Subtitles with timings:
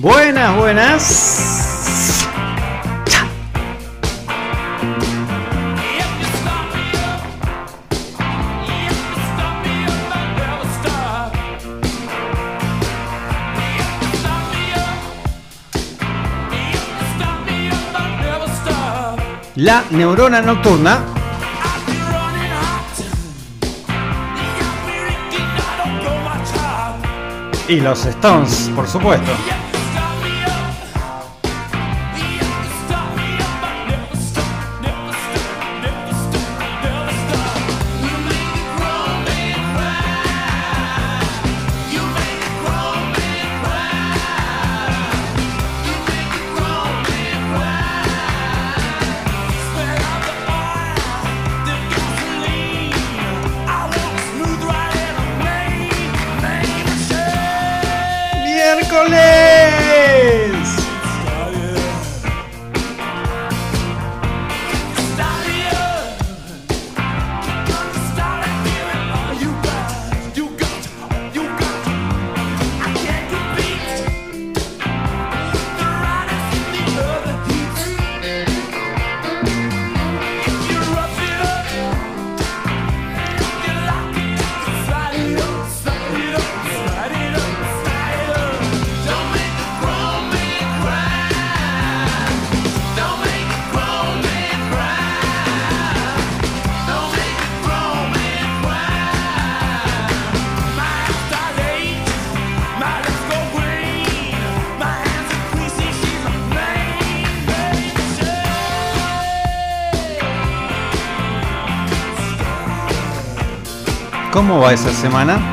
[0.00, 2.26] Buenas, buenas.
[19.56, 21.04] La neurona nocturna
[27.68, 29.59] y los Stones, por supuesto.
[114.60, 115.49] ¿Cómo va esa semana?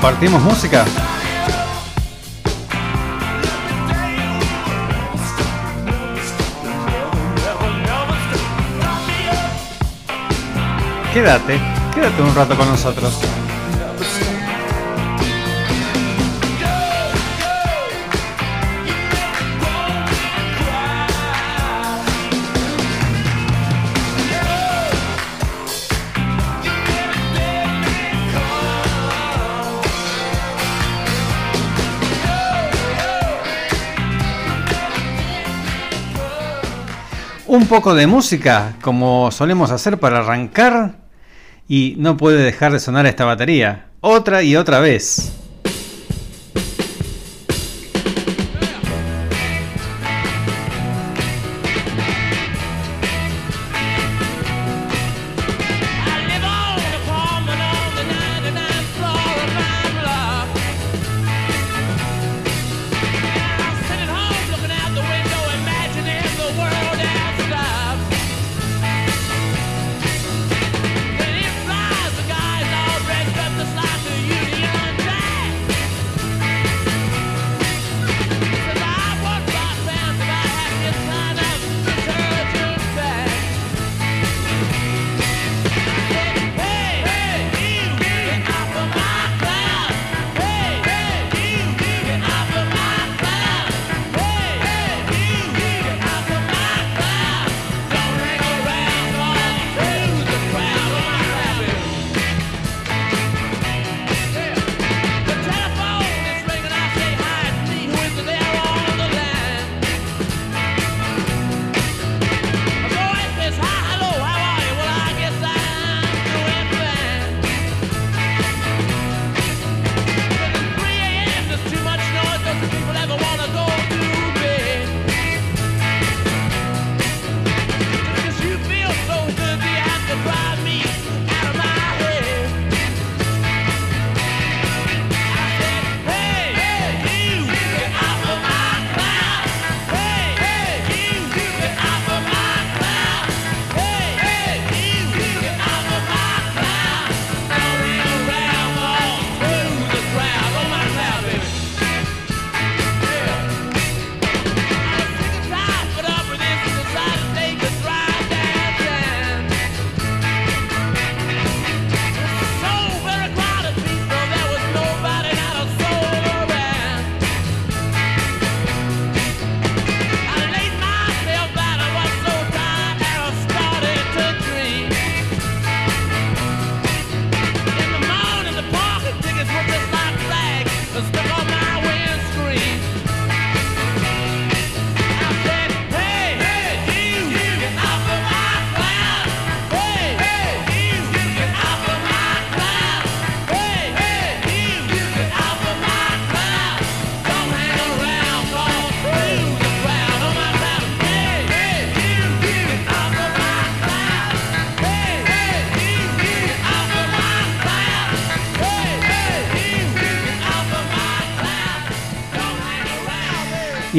[0.00, 0.82] ¿Compartimos música?
[11.12, 11.60] Quédate,
[11.94, 13.20] quédate un rato con nosotros.
[37.60, 40.94] Un poco de música, como solemos hacer para arrancar,
[41.68, 43.90] y no puede dejar de sonar esta batería.
[44.00, 45.39] Otra y otra vez.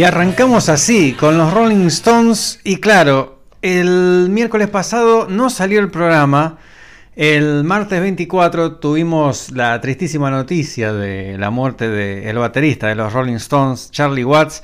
[0.02, 2.60] Y arrancamos así, con los Rolling Stones.
[2.64, 6.58] Y claro, el miércoles pasado no salió el programa.
[7.16, 13.36] El martes 24 tuvimos la tristísima noticia de la muerte del baterista de los Rolling
[13.36, 14.64] Stones, Charlie Watts.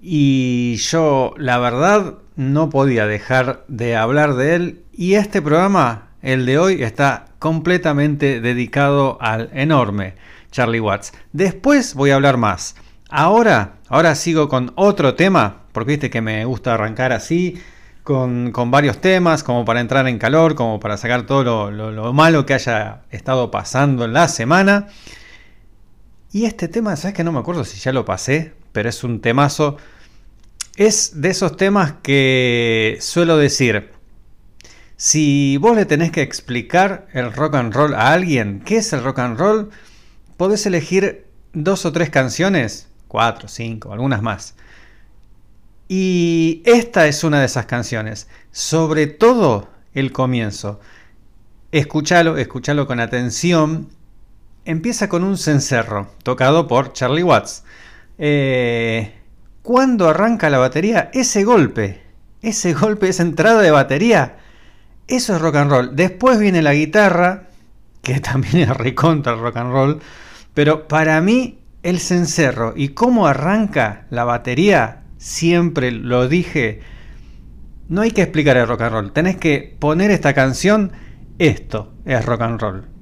[0.00, 4.82] Y yo, la verdad, no podía dejar de hablar de él.
[4.92, 10.16] Y este programa, el de hoy, está completamente dedicado al enorme
[10.50, 11.12] Charlie Watts.
[11.32, 12.74] Después voy a hablar más.
[13.10, 17.58] Ahora, ahora sigo con otro tema, porque viste que me gusta arrancar así,
[18.02, 22.54] con, varios temas, como para entrar en calor, como para sacar todo lo, malo que
[22.54, 24.88] haya estado pasando en la semana.
[26.32, 29.20] Y este tema, sabes que no me acuerdo si ya lo pasé, pero es un
[29.20, 29.78] temazo.
[30.76, 33.90] Es de esos temas que suelo decir.
[34.96, 39.02] Si vos le tenés que explicar el rock and roll a alguien, ¿qué es el
[39.02, 39.70] rock and roll?
[40.36, 44.54] Podés elegir dos o tres canciones cuatro, cinco, algunas más.
[45.88, 50.80] Y esta es una de esas canciones, sobre todo el comienzo.
[51.72, 53.88] Escúchalo, escúchalo con atención.
[54.64, 57.64] Empieza con un cencerro, tocado por Charlie Watts.
[58.18, 59.14] Eh,
[59.62, 62.02] cuando arranca la batería, ese golpe,
[62.42, 64.36] ese golpe, esa entrada de batería,
[65.06, 65.96] eso es rock and roll.
[65.96, 67.48] Después viene la guitarra,
[68.02, 70.00] que también es recontra rock and roll,
[70.52, 76.80] pero para mí el cencerro y cómo arranca la batería, siempre lo dije,
[77.88, 80.92] no hay que explicar el rock and roll, tenés que poner esta canción,
[81.38, 82.97] esto es rock and roll.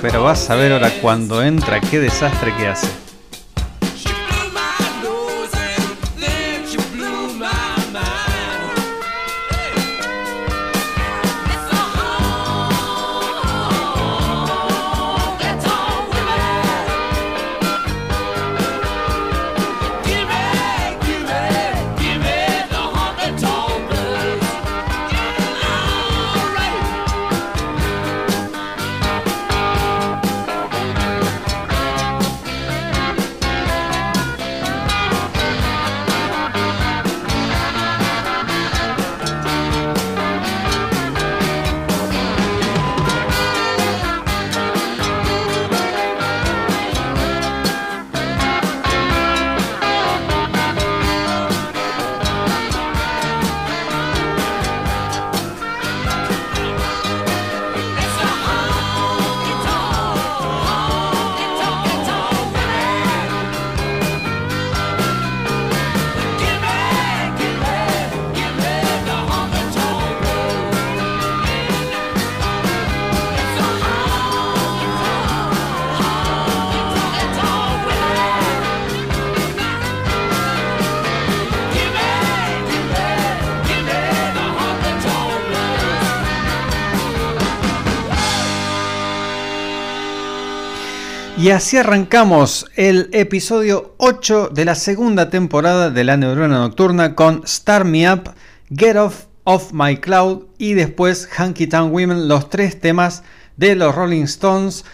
[0.00, 3.07] Pero vas a ver ahora cuando entra qué desastre que hace.
[91.48, 97.42] Y así arrancamos el episodio 8 de la segunda temporada de La Neurona Nocturna con
[97.46, 98.34] Start Me Up,
[98.68, 103.22] Get Off of My Cloud y después Hanky Town Women, los tres temas
[103.56, 104.84] de los Rolling Stones.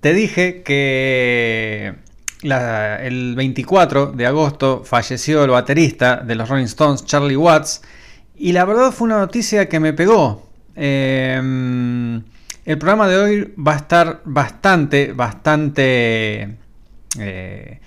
[0.00, 1.94] Te dije que
[2.40, 7.82] el 24 de agosto falleció el baterista de los Rolling Stones, Charlie Watts,
[8.34, 10.48] Y la verdad fue una noticia que me pegó.
[10.74, 12.22] Em,
[12.68, 16.58] el programa de hoy va a estar bastante, bastante
[17.18, 17.80] eh,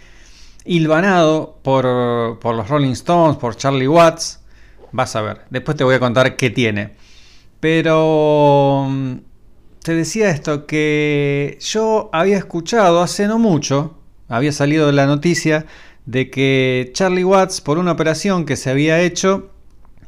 [0.65, 4.41] hilvanado por, por los Rolling Stones, por Charlie Watts.
[4.91, 6.95] Vas a ver, después te voy a contar qué tiene.
[7.59, 9.17] Pero mm,
[9.83, 15.67] te decía esto, que yo había escuchado hace no mucho, había salido la noticia
[16.07, 19.51] de que Charlie Watts, por una operación que se había hecho,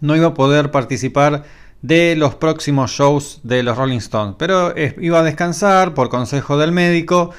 [0.02, 1.44] no iba a poder participar
[1.84, 6.72] de los próximos shows de los Rolling Stones, pero iba a descansar por consejo del
[6.72, 7.32] médico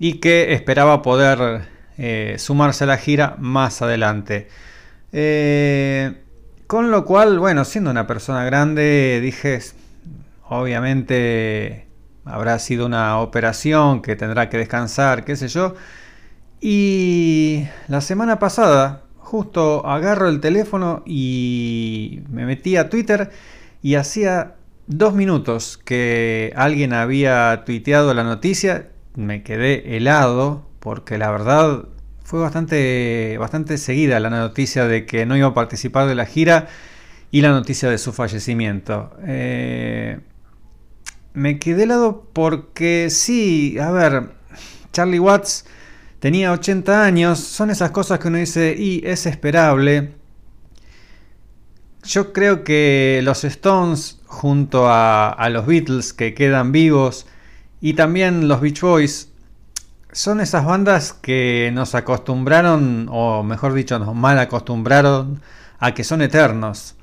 [0.00, 4.48] y que esperaba poder eh, sumarse a la gira más adelante.
[5.12, 6.22] Eh,
[6.66, 9.60] con lo cual, bueno, siendo una persona grande, dije,
[10.48, 11.86] obviamente
[12.24, 15.76] habrá sido una operación que tendrá que descansar, qué sé yo.
[16.60, 23.30] Y la semana pasada, justo agarro el teléfono y me metí a Twitter
[23.84, 24.54] y hacía
[24.86, 31.84] dos minutos que alguien había tuiteado la noticia, me quedé helado porque la verdad
[32.22, 36.68] fue bastante, bastante seguida la noticia de que no iba a participar de la gira
[37.30, 39.14] y la noticia de su fallecimiento.
[39.26, 40.18] Eh,
[41.34, 44.30] me quedé helado porque sí, a ver,
[44.94, 45.66] Charlie Watts
[46.20, 50.23] tenía 80 años, son esas cosas que uno dice y es esperable.
[52.04, 57.26] Yo creo que los Stones junto a, los Beatles que quedan vivos
[57.80, 59.30] y también los Beach Boys
[60.12, 65.40] son esas bandas que nos acostumbraron, o mejor dicho, nos mal acostumbraron
[65.78, 66.94] a que son eternos.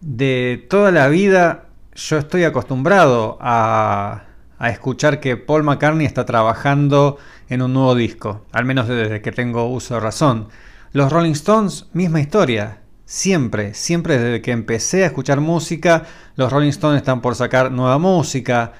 [0.00, 4.24] De toda la vida yo estoy acostumbrado a,
[4.60, 7.16] escuchar que Paul McCartney está trabajando
[7.48, 10.48] en un nuevo disco, al menos desde que tengo uso de razón.
[10.92, 12.80] Los Rolling Stones, misma historia.
[13.12, 16.04] Siempre, siempre desde que empecé a escuchar música,
[16.36, 18.74] los Rolling Stones están por sacar nueva música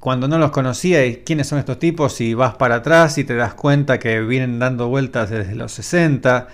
[0.00, 3.36] cuando no los conocía y quiénes son estos tipos y vas para atrás y te
[3.36, 6.48] das cuenta que vienen dando vueltas desde los 60.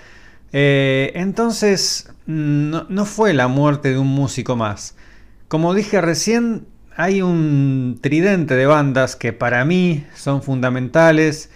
[0.53, 4.97] Eh, entonces no, no, fue la muerte de un músico más.
[5.49, 11.49] Como dije recién, hay un tridente de bandas que para mí son fundamentales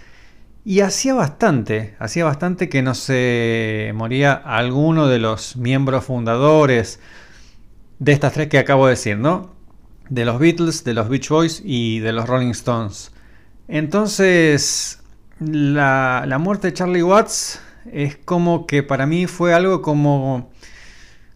[0.68, 7.00] y hacía bastante, hacía bastante que no se moría alguno de los miembros fundadores
[7.98, 9.56] de estas tres que acabo de decir, ¿no?
[10.10, 13.12] de los Beatles, de los Beach Boys y de los Rolling Stones.
[13.66, 15.02] Entonces,
[15.40, 20.50] la, muerte de Charlie Watts es como que para mí fue algo como...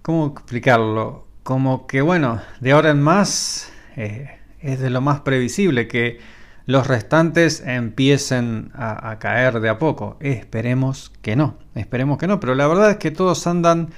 [0.03, 1.27] ¿Cómo explicarlo?
[1.43, 6.21] Como que, bueno, de ahora en más eh, es de lo más previsible que
[6.67, 10.17] los restantes empiecen a, caer de a poco.
[10.21, 13.91] Esperemos que no, esperemos que no, pero la verdad es que todos andan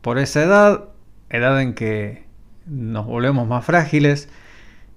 [0.00, 0.84] por esa edad,
[1.28, 2.24] edad en que
[2.66, 4.28] nos volvemos más frágiles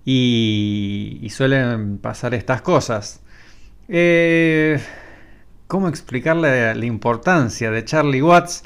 [0.05, 3.21] y, suelen pasar estas cosas.
[3.87, 4.79] Eh,
[5.67, 8.63] ¿Cómo explicarle la importancia de Charlie Watts?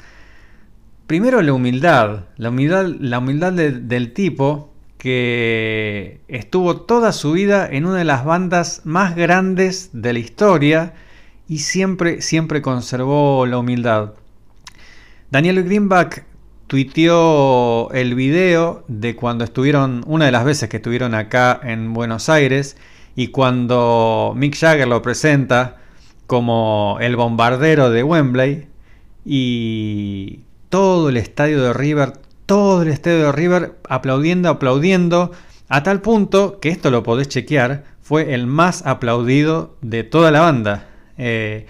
[1.06, 4.67] Primero la humildad, la humildad, la humildad del tipo
[4.98, 10.94] que estuvo toda su vida en una de las bandas más grandes de la historia
[11.48, 14.12] y siempre, siempre conservó la humildad.
[15.30, 16.24] Daniel Greenback
[16.66, 22.28] tuiteó el video de cuando estuvieron, una de las veces que estuvieron acá en Buenos
[22.28, 22.76] Aires
[23.16, 25.76] y cuando Mick Jagger lo presenta
[26.26, 28.66] como el bombardero de Wembley
[29.24, 32.12] y todo el estadio de River,
[32.48, 35.32] todo el estadio de River aplaudiendo, aplaudiendo,
[35.68, 40.40] a tal punto que esto lo podés chequear, fue el más aplaudido de toda la
[40.40, 40.88] banda.
[41.18, 41.66] Eh,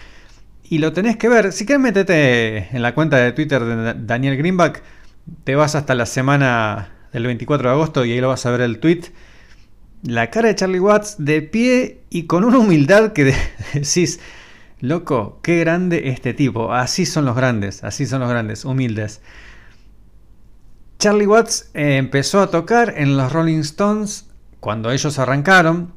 [0.62, 1.52] y lo tenés que ver.
[1.52, 4.84] Si querés, metete en la cuenta de Twitter de Daniel Greenback.
[5.42, 8.60] Te vas hasta la semana del 24 de agosto y ahí lo vas a ver
[8.60, 9.00] el tweet.
[10.04, 13.34] La cara de Charlie Watts de pie y con una humildad que
[13.74, 14.20] decís,
[14.78, 16.72] loco, qué grande este tipo.
[16.72, 19.22] Así son los grandes, así son los grandes, humildes.
[20.98, 24.26] Charlie Watts eh, empezó a tocar en los Rolling Stones
[24.58, 25.92] cuando ellos arrancaron.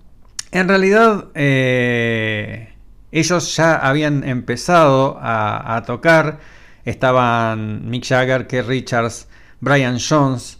[0.51, 2.75] En realidad, eh,
[3.11, 6.39] ellos ya habían empezado a, tocar,
[6.85, 9.27] estaban Mick Jagger, Keith Richards,
[9.59, 10.59] Brian Jones.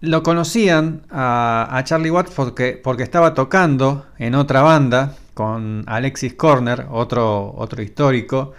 [0.00, 7.52] Lo conocían a, Charlie Watts porque, estaba tocando en otra banda con Alexis Corner, otro,
[7.56, 8.52] otro histórico.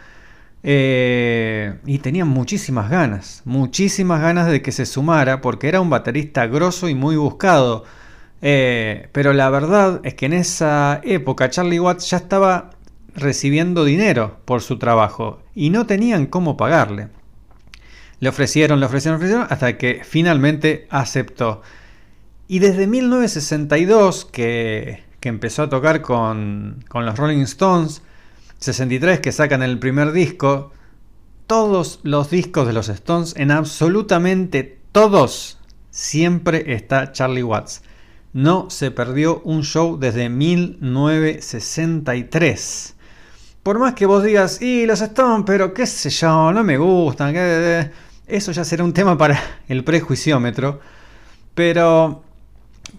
[0.62, 6.48] Eh, y tenían muchísimas ganas, muchísimas ganas de que se sumara porque era un baterista
[6.48, 7.86] grosso y muy buscado.
[8.42, 12.72] Eh, pero la verdad es que en esa época Charlie Watts ya estaba
[13.16, 17.10] recibiendo dinero por su trabajo y no tenían cómo pagarle.
[18.20, 21.62] Le ofrecieron, le ofrecieron, le ofrecieron, hasta que finalmente aceptó.
[22.48, 28.02] Y desde 1962, que, que empezó a tocar con, con los Rolling Stones,
[28.60, 30.72] 63 que sacan el primer disco,
[31.48, 35.58] todos los discos de los Stones, en absolutamente todos,
[35.90, 37.82] siempre está Charlie Watts.
[38.34, 42.96] No se perdió un show desde 1963.
[43.64, 47.36] Por más que vos digas, y los Stones, pero qué sé yo, no me gustan,
[48.28, 50.80] eso ya será un tema para el prejuiciómetro.
[51.56, 52.24] Pero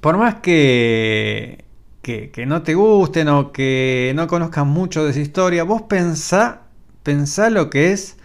[0.01, 1.65] por más que,
[2.03, 6.63] que, no te gusten o que no conozcas mucho de su historia, vos pensá,
[7.03, 8.17] pensá lo que es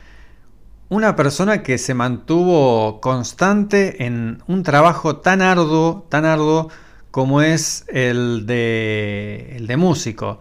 [0.90, 6.70] una persona que se mantuvo constante en un trabajo tan arduo, tan arduo
[7.12, 10.40] como es el de, el de músico.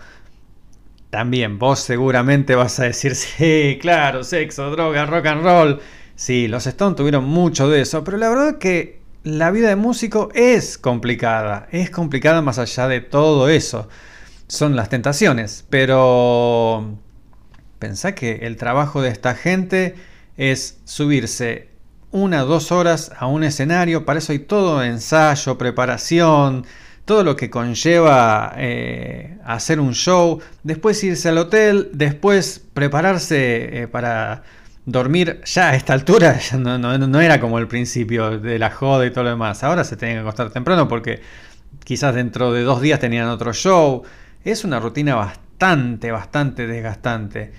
[1.11, 5.81] También vos seguramente vas a decir, sí, claro, sexo, droga, rock and roll.
[6.17, 10.29] Sí, los Stones tuvieron mucho de eso, pero la verdad que la vida de músico
[10.35, 13.89] es complicada, es complicada más allá de todo eso.
[14.49, 16.99] Son las tentaciones, pero
[17.79, 19.95] pensá que el trabajo de esta gente
[20.37, 21.69] es subirse
[22.11, 26.67] una o dos horas a un escenario, para eso hay todo ensayo, preparación,
[27.07, 33.89] todo lo que conlleva eh, hacer un show, después irse al hotel, después prepararse eh,
[33.89, 34.43] para
[34.87, 39.25] dormir ya a esta altura, no, era como el principio de la joda y todo
[39.25, 41.23] lo demás, ahora se tienen que acostar temprano porque
[41.85, 44.03] quizás dentro de dos días tenían otro show,
[44.45, 47.53] es una rutina bastante, bastante desgastante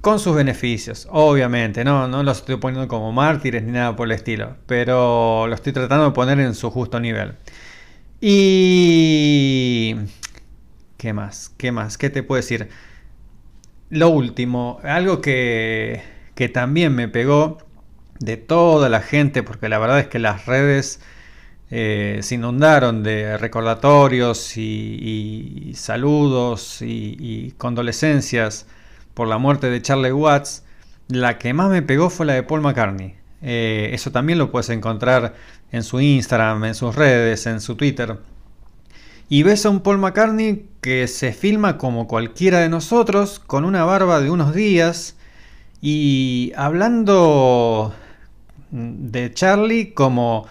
[0.00, 4.12] con sus beneficios, obviamente, no, no los estoy poniendo como mártires ni nada por el
[4.12, 7.34] estilo, pero lo estoy tratando de poner en su justo nivel.
[8.20, 9.94] Y...
[10.96, 11.52] ¿Qué más?
[11.56, 11.98] ¿Qué más?
[11.98, 12.68] ¿Qué te puedo decir?
[13.90, 16.02] Lo último, algo que,
[16.34, 17.58] que también me pegó
[18.18, 21.00] de toda la gente, porque la verdad es que las redes
[21.70, 28.66] eh, se inundaron de recordatorios y, saludos y, y condolescencias
[29.14, 30.64] por la muerte de Charlie Watts,
[31.08, 33.16] la que más me pegó fue la de Paul McCartney.
[33.42, 35.34] Eh, eso también lo puedes encontrar
[35.72, 38.18] en su Instagram, en sus redes, en su Twitter.
[39.28, 43.84] Y ves a un Paul McCartney que se filma como cualquiera de nosotros, con una
[43.84, 45.16] barba de unos días,
[45.82, 47.92] y hablando
[48.70, 50.46] de Charlie como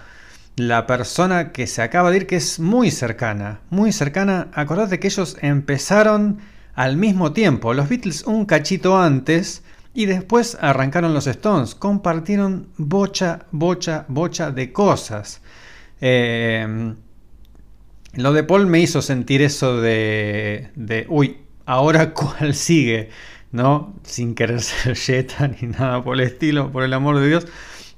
[0.57, 4.49] la persona que se acaba de ir, que es muy cercana, muy cercana.
[4.53, 6.39] Acordate que ellos empezaron
[6.75, 7.73] al mismo tiempo.
[7.73, 9.63] Los Beatles un cachito antes
[9.93, 11.75] y después arrancaron los Stones.
[11.75, 15.41] Compartieron bocha, bocha, bocha de cosas.
[16.01, 16.93] Eh,
[18.15, 23.09] lo de Paul me hizo sentir eso de, de, uy, ahora cuál sigue,
[23.51, 23.93] ¿no?
[24.03, 27.47] Sin querer ser Jetta ni nada por el estilo, por el amor de Dios.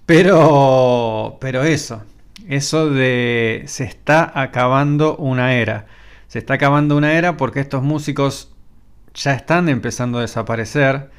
[0.06, 2.04] Pero, pero eso,
[2.48, 5.88] eso de se está acabando una era.
[6.28, 8.52] Se está acabando una era porque estos músicos
[9.14, 11.10] ya están empezando a desaparecer.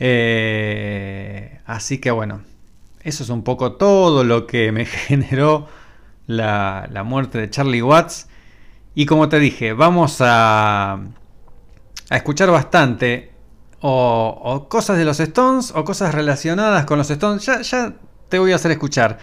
[0.00, 2.42] Eh, así que bueno,
[3.02, 5.68] eso es un poco todo lo que me generó
[6.26, 8.28] la, muerte de Charlie Watts.
[8.94, 10.94] Y como te dije, vamos a,
[12.10, 13.37] a escuchar bastante
[13.80, 17.44] o, cosas de los Stones o cosas relacionadas con los Stones.
[17.44, 17.94] Ya, ya
[18.28, 19.18] te voy a hacer escuchar.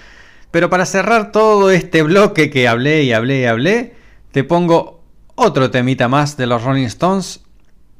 [0.51, 3.95] Pero para cerrar todo este bloque que hablé y hablé y hablé,
[4.31, 5.01] te pongo
[5.35, 7.43] otro temita más de los Rolling Stones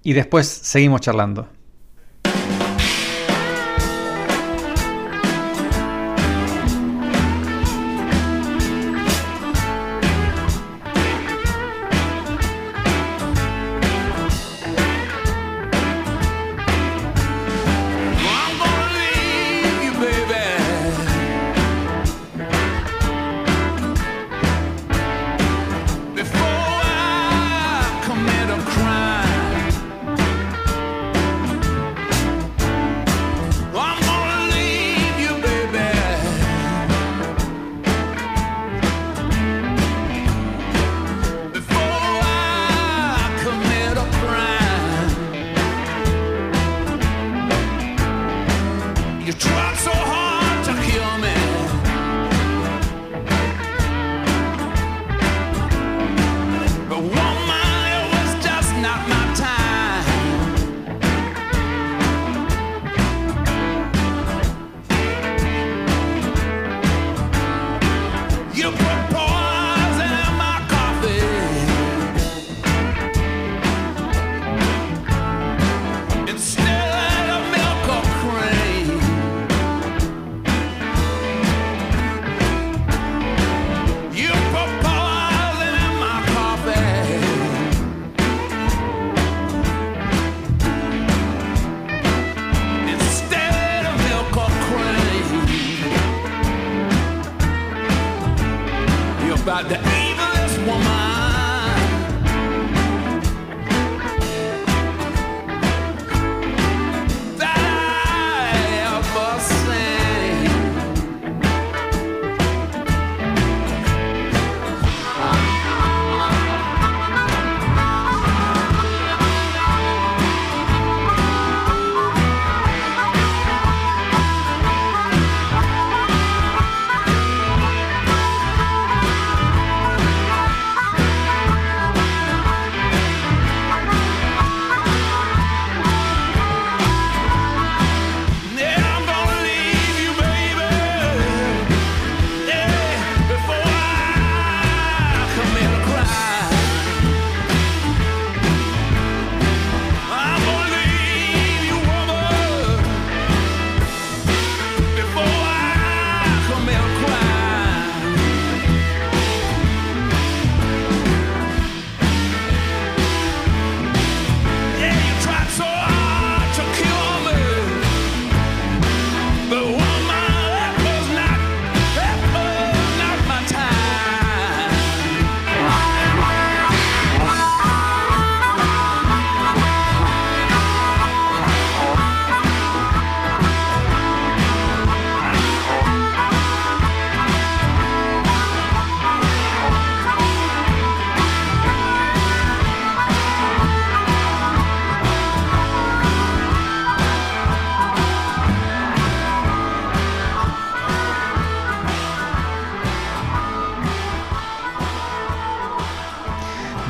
[0.04, 1.50] y después seguimos charlando.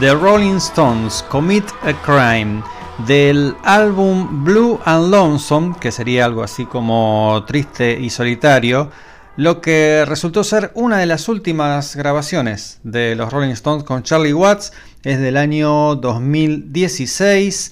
[0.06, 2.62] The Rolling Stones, Commit a Crime,
[3.08, 8.92] del álbum Blue and Lonesome, que sería algo así como triste y solitario,
[9.36, 14.32] lo que resultó ser una de las últimas grabaciones de los Rolling Stones con Charlie
[14.32, 17.72] Watts, es del año 2016.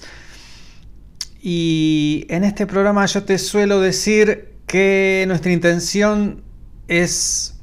[1.40, 6.42] Y en este programa yo te suelo decir que nuestra intención
[6.88, 7.54] es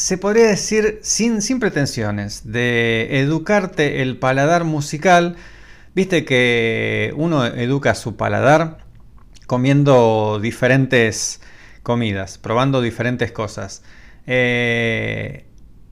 [0.00, 5.36] se podría decir sin, sin pretensiones, de educarte el paladar musical.
[5.94, 8.78] Viste que uno educa su paladar
[9.46, 11.42] comiendo diferentes
[11.82, 13.82] comidas, probando diferentes cosas.
[14.26, 15.44] Eh,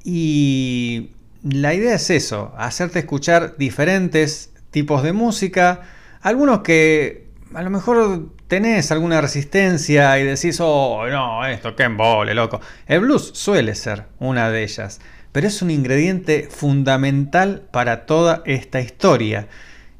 [0.05, 1.11] y
[1.43, 5.83] la idea es eso, hacerte escuchar diferentes tipos de música,
[6.23, 12.35] algunos que a lo mejor tenés alguna resistencia y decís, oh, no, esto, qué embole,
[12.35, 12.61] loco.
[12.87, 15.01] El blues suele ser una de ellas,
[15.33, 19.49] pero es un ingrediente fundamental para toda esta historia.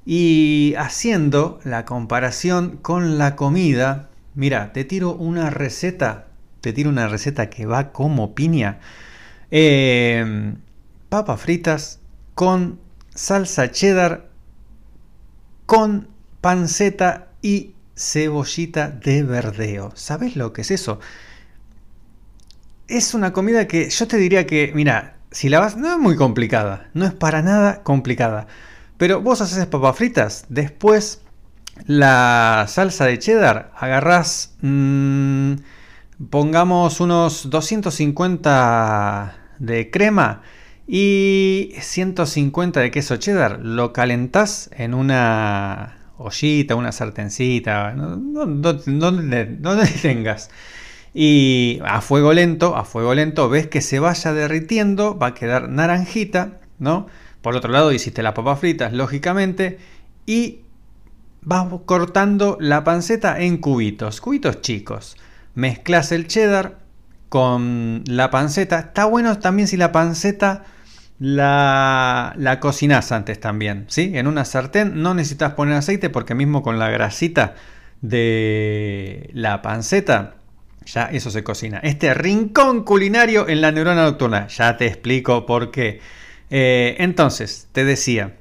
[0.07, 6.29] Y haciendo la comparación con la comida, mira, te tiro una receta,
[6.63, 8.81] te tiro una receta que va como piña.
[9.51, 10.55] Eh,
[11.11, 12.01] papas fritas
[12.35, 12.81] con
[13.15, 14.29] salsa cheddar,
[15.67, 16.09] con
[16.41, 19.93] panceta y cebollita de verdeo.
[19.95, 21.01] ¿Sabes lo que es eso?
[22.87, 26.17] Es una comida que yo te diría que, mira, si la vas, no es muy
[26.17, 28.47] complicada, no es para nada complicada.
[28.97, 31.21] Pero vos haces papas fritas, después
[31.87, 35.55] la salsa de cheddar, agarrás, mm,
[36.31, 40.43] pongamos unos 250 de crema
[40.87, 49.47] y 150 de queso cheddar, lo calentás en una ollita, una sartencita, donde,
[50.03, 50.51] tengas.
[51.15, 55.69] Y a fuego lento, a fuego lento, ves que se vaya derritiendo, va a quedar
[55.69, 57.07] naranjita, ¿no?
[57.41, 59.79] Por otro lado, hiciste las papas fritas, lógicamente,
[60.27, 60.61] y
[61.43, 65.17] vas cortando la panceta en cubitos, cubitos chicos.
[65.55, 66.79] Mezclas el cheddar
[67.29, 68.79] con la panceta.
[68.81, 70.65] Está bueno también si la panceta
[71.19, 74.13] la, la cocinas antes también, ¿sí?
[74.15, 77.55] En una sartén no necesitas poner aceite porque mismo con la grasita
[78.01, 80.35] de la panceta
[80.93, 81.81] ya eso se cocina.
[81.83, 86.01] Este rincón culinario en la neurona nocturna, ya te explico por qué.
[86.51, 88.37] Eh, entonces, te decía,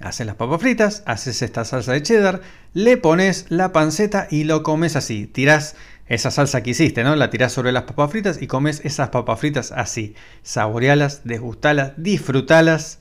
[0.00, 2.40] haces las papas fritas, haces esta salsa de cheddar,
[2.74, 5.26] le pones la panceta y lo comes así.
[5.26, 5.76] Tirás
[6.08, 7.14] esa salsa que hiciste, ¿no?
[7.16, 10.14] La tirás sobre las papas fritas y comes esas papas fritas así.
[10.42, 12.98] Saborealas, desgustalas, disfrutalas.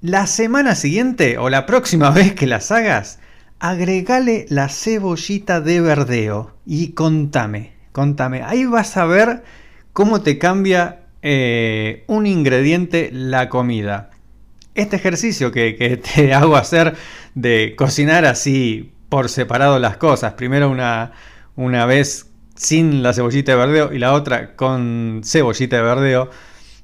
[0.00, 3.18] La semana siguiente o la próxima vez que las hagas,
[3.58, 8.42] agregale la cebollita de verdeo y contame, contame.
[8.42, 9.42] Ahí vas a ver
[9.92, 14.10] cómo te cambia eh, un ingrediente la comida.
[14.76, 16.94] Este ejercicio que, que te hago hacer
[17.34, 20.34] de cocinar así por separado las cosas.
[20.34, 21.12] Primero una,
[21.58, 26.30] una vez sin la cebollita de verdeo y la otra con cebollita de verdeo,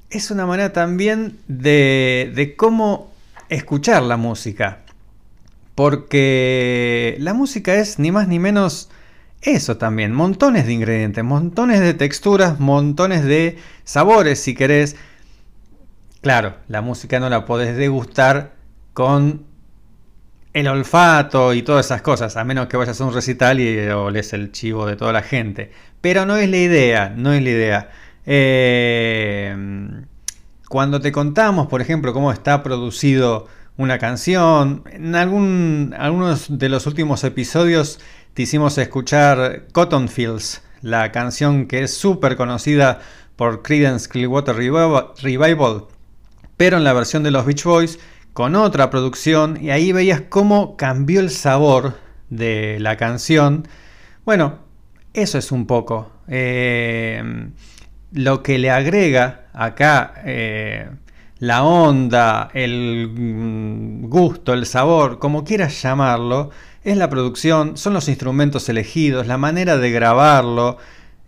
[0.09, 3.11] es una manera también de, de cómo
[3.47, 4.81] escuchar la música.
[5.75, 8.89] Porque la música es ni más ni menos
[9.41, 14.97] eso también, montones de ingredientes, montones de texturas, montones de sabores si querés.
[16.19, 18.55] Claro, la música no la podés degustar
[18.93, 19.45] con
[20.55, 24.31] el olfato y todas esas cosas, a menos que vayas a un recital y oles
[24.31, 25.69] el chivo de toda la gente.
[25.99, 27.89] Pero no es la idea, no es la idea.
[28.25, 29.53] Eh,
[30.69, 36.87] cuando te contamos, por ejemplo, cómo está producido una canción, en algún, algunos de los
[36.87, 37.99] últimos episodios
[38.33, 43.01] te hicimos escuchar Cotton Fields, la canción que es súper conocida
[43.35, 45.83] por Creedence Clearwater Revival,
[46.55, 47.99] pero en la versión de los Beach Boys
[48.35, 51.93] con otra producción y ahí veías cómo cambió el sabor
[52.29, 53.65] de la canción.
[54.25, 54.59] Bueno,
[55.13, 57.23] eso es un poco eh,
[58.11, 60.89] lo que le agrega acá eh,
[61.39, 66.49] la onda, el mm, gusto, el sabor, como quieras llamarlo,
[66.83, 70.77] es la producción, son los instrumentos elegidos, la manera de grabarlo.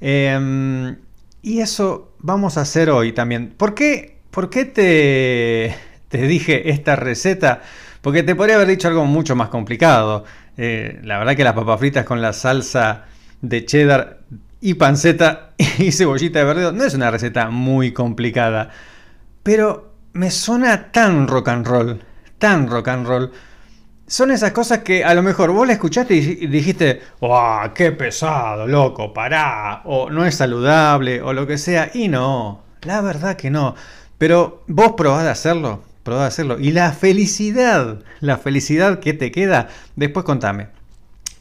[0.02, 0.98] Em,
[1.42, 3.54] y eso vamos a hacer hoy también.
[3.56, 7.62] ¿Por qué, por qué te, te dije esta receta
[8.02, 10.24] porque te podría haber dicho algo mucho más complicado.
[10.58, 13.06] Eh, la verdad que las papas fritas con la salsa
[13.42, 14.20] de cheddar
[14.62, 18.70] y panceta y cebollita de verdeo no es una receta muy complicada.
[19.44, 22.02] Pero me suena tan rock and roll,
[22.38, 23.32] tan rock and roll.
[24.08, 27.74] Son esas cosas que a lo mejor vos la escuchaste y dijiste, ¡Wow!
[27.76, 29.14] ¡Qué pesado, loco!
[29.14, 29.82] ¡Pará!
[29.84, 31.92] O no es saludable, o lo que sea.
[31.94, 33.76] Y no, la verdad que no.
[34.18, 36.58] Pero vos probás de hacerlo, probá hacerlo.
[36.58, 39.68] Y la felicidad, la felicidad que te queda,
[39.98, 40.70] después contame.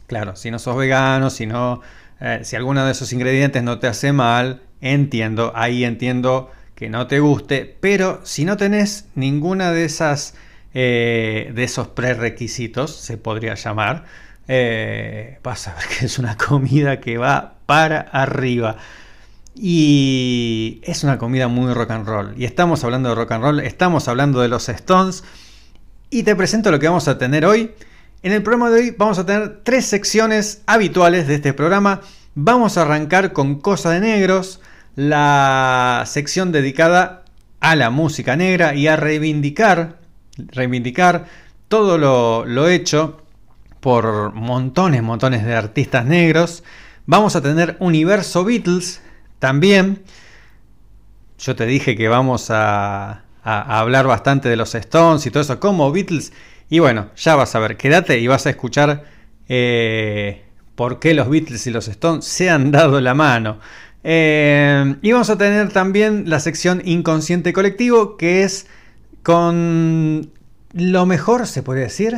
[0.09, 1.83] Claro, si no sos vegano, si no,
[2.21, 7.07] eh, si alguno de esos ingredientes no te hace mal, entiendo, ahí entiendo que no
[7.07, 10.35] te guste, pero si no tenés ninguna de esas
[10.75, 14.05] eh, de esos prerequisitos, se podría llamar,
[14.49, 18.79] eh, vas a ver que es una comida que va para arriba.
[19.59, 22.35] Y es una comida muy rock and roll.
[22.37, 25.25] Y estamos hablando de rock and roll, estamos hablando de los Stones.
[26.11, 27.73] Y te presento lo que vamos a tener hoy.
[28.23, 32.03] En el programa de hoy vamos a tener tres secciones habituales de este programa.
[32.35, 34.61] Vamos a arrancar con Cosa de Negros,
[34.95, 37.25] la sección dedicada
[37.61, 39.99] a la música negra y a reivindicar,
[40.37, 41.27] reivindicar
[41.69, 43.23] todo lo, lo hecho
[43.81, 46.63] por montones, montones de artistas negros.
[47.07, 49.01] Vamos a tener Universo Beatles
[49.39, 50.03] también.
[51.39, 55.93] Yo te dije que vamos a, hablar bastante de los Stones y todo eso como
[55.93, 56.33] Beatles.
[56.69, 59.05] Y bueno, ya vas a ver, quédate y vas a escuchar
[59.49, 60.43] eh,
[60.75, 63.61] por qué los Beatles y los Stones se han dado la mano.
[64.03, 68.67] Eh, y vamos a tener también la sección Inconsciente Colectivo, que es
[69.23, 70.31] con
[70.73, 72.15] lo mejor, se puede decir,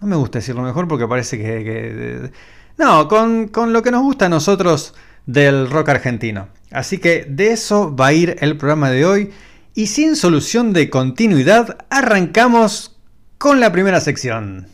[0.00, 2.30] no me gusta decir lo mejor porque parece que...
[2.76, 4.94] no, con, lo que nos gusta a nosotros
[5.26, 6.48] del rock argentino.
[6.70, 9.30] Así que de eso va a ir el programa de hoy.
[9.74, 12.96] Y sin solución de continuidad, arrancamos
[13.38, 14.68] con la primera sección.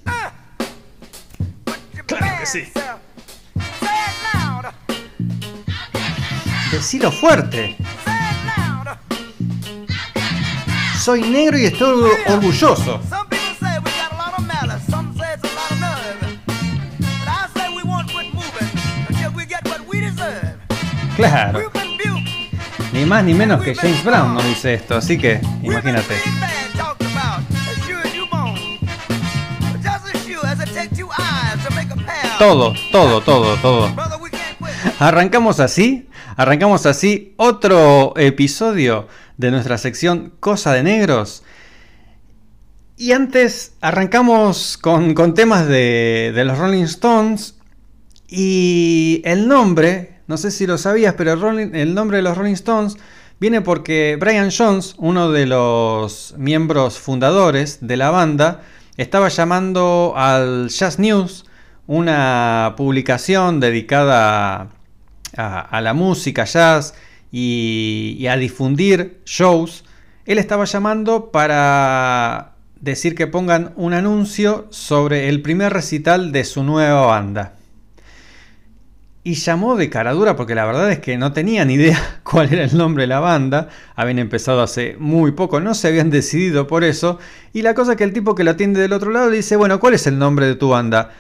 [2.07, 2.65] Claro que sí.
[6.73, 7.77] Decilo fuerte.
[10.99, 13.01] Soy negro y estoy orgulloso.
[21.17, 21.71] Claro.
[22.93, 26.15] Ni más ni menos que James Brown no dice esto, así que imagínate.
[32.39, 33.95] Todo, todo, todo, todo.
[34.99, 41.43] Arrancamos así, arrancamos así otro episodio de nuestra sección Cosa de Negros.
[42.99, 47.57] Y antes arrancamos con, temas de, de los Rolling Stones
[48.29, 52.97] y el nombre no sé si lo sabías, pero el, nombre de los Rolling Stones
[53.39, 58.63] viene porque Brian Jones, uno de los miembros fundadores de la banda,
[58.97, 61.45] estaba llamando al Jazz News,
[61.87, 64.71] una publicación dedicada
[65.37, 66.95] a, la música jazz
[67.31, 69.85] y, a difundir shows.
[70.25, 76.65] Él estaba llamando para decir que pongan un anuncio sobre el primer recital de su
[76.65, 77.56] nueva banda
[79.27, 82.53] y llamó de cara dura porque la verdad es que no tenía ni idea cuál
[82.53, 86.69] era el nombre de la banda, habían empezado hace muy poco, no se habían decidido
[86.69, 87.19] por eso,
[87.53, 89.81] y la cosa es que el tipo que lo atiende del otro lado dice, bueno,
[89.81, 91.11] ¿cuál es el nombre de tu banda?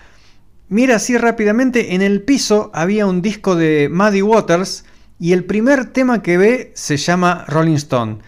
[0.69, 4.85] Mira así rápidamente, en el piso había un disco de Muddy Waters
[5.19, 8.19] y el primer tema que ve se llama Rolling Stone.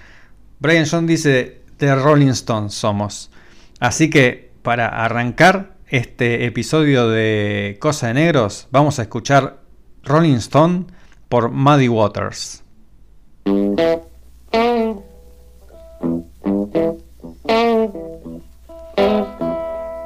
[0.58, 3.30] Brian John dice, The Rolling Stones somos.
[3.78, 9.67] Así que para arrancar este episodio de Cosa de Negros, vamos a escuchar
[10.06, 10.86] Rolling Stone
[11.28, 12.62] por Muddy Waters.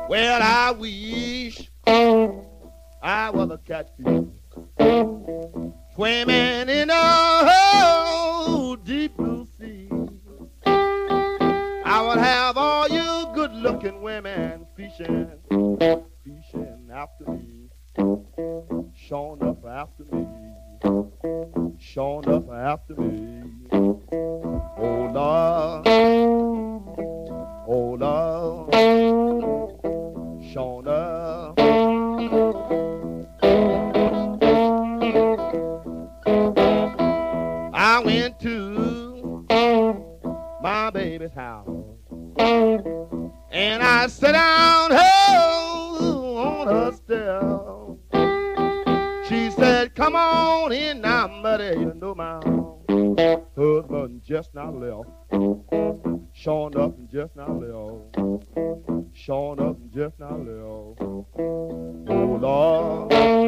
[0.09, 4.29] Well, I wish I was a catfish
[5.95, 9.89] swimming in a deep blue sea.
[10.67, 15.31] I would have all you good-looking women fishing,
[16.25, 17.69] fishing after me.
[18.95, 20.27] Showing after me.
[21.79, 23.43] Showing up after me.
[23.73, 25.89] Oh Lord.
[27.67, 28.75] Oh Lord.
[30.53, 31.59] Showing up.
[37.75, 39.47] I went to
[40.63, 41.69] my baby's house
[43.51, 44.62] and I sat down
[54.43, 55.09] just now left.
[56.33, 58.17] Showing up and just not left.
[59.15, 61.01] Showing up and just not left.
[61.01, 63.42] Oh, Lord.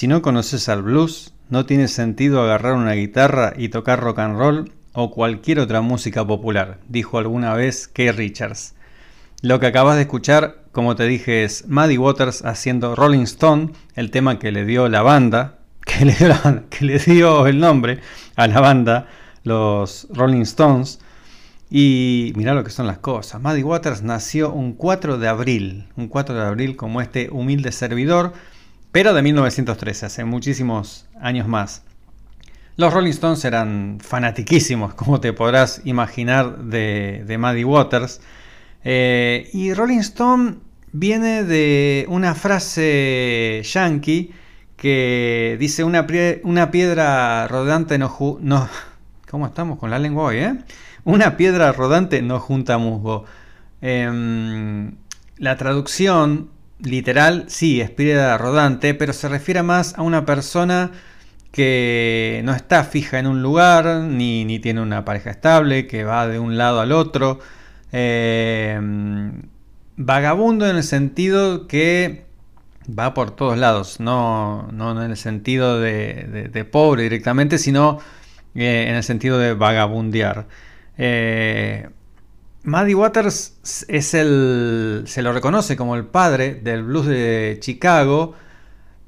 [0.00, 4.38] Si no conoces al blues, no tiene sentido agarrar una guitarra y tocar rock and
[4.38, 8.74] roll o cualquier otra música popular, dijo alguna vez Kay Richards.
[9.42, 14.10] Lo que acabas de escuchar, como te dije, es Muddy Waters haciendo Rolling Stone, el
[14.10, 18.00] tema que le dio la banda, que le dio, el nombre
[18.36, 19.06] a la banda,
[19.44, 20.98] los Rolling Stones.
[21.68, 23.42] Y mira lo que son las cosas.
[23.42, 28.32] Muddy Waters nació un 4 de abril, un 4 de abril como este humilde servidor,
[28.92, 31.82] pero de 1913, hace muchísimos años más.
[32.76, 38.20] Los Rolling Stones eran fanatiquísimos, como te podrás imaginar, de, de Waters.
[38.84, 40.56] Eh, y Rolling Stone
[40.92, 44.32] viene de una frase yankee
[44.76, 46.06] que dice una,
[46.42, 48.68] una piedra rodante no, no...
[49.30, 50.56] ¿Cómo estamos con la lengua hoy, eh?
[51.04, 53.26] Una piedra rodante no junta musgo.
[53.80, 54.96] Em,
[55.36, 56.50] la traducción
[56.82, 60.92] literal, sí, es piedra rodante, pero se refiere más a una persona
[61.52, 66.38] que no está fija en un lugar, ni, tiene una pareja estable, que va de
[66.38, 67.40] un lado al otro.
[67.92, 68.78] Eh,
[69.96, 72.24] vagabundo en el sentido que
[72.98, 77.98] va por todos lados, no, no en el sentido de, pobre directamente, sino
[78.54, 80.46] eh, en el sentido de vagabundear.
[80.96, 81.88] Eh,
[82.62, 85.04] Muddy Waters es el.
[85.06, 88.34] se lo reconoce como el padre del blues de Chicago.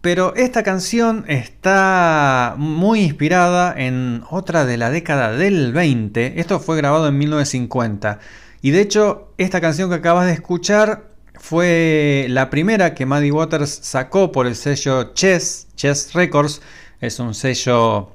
[0.01, 6.41] Pero esta canción está muy inspirada en otra de la década del 20.
[6.41, 8.19] Esto fue grabado en 1950.
[8.63, 13.71] Y de hecho, esta canción que acabas de escuchar fue la primera que Muddy Waters
[13.71, 16.63] sacó por el sello Chess, Chess Records.
[17.01, 18.11] Es un sello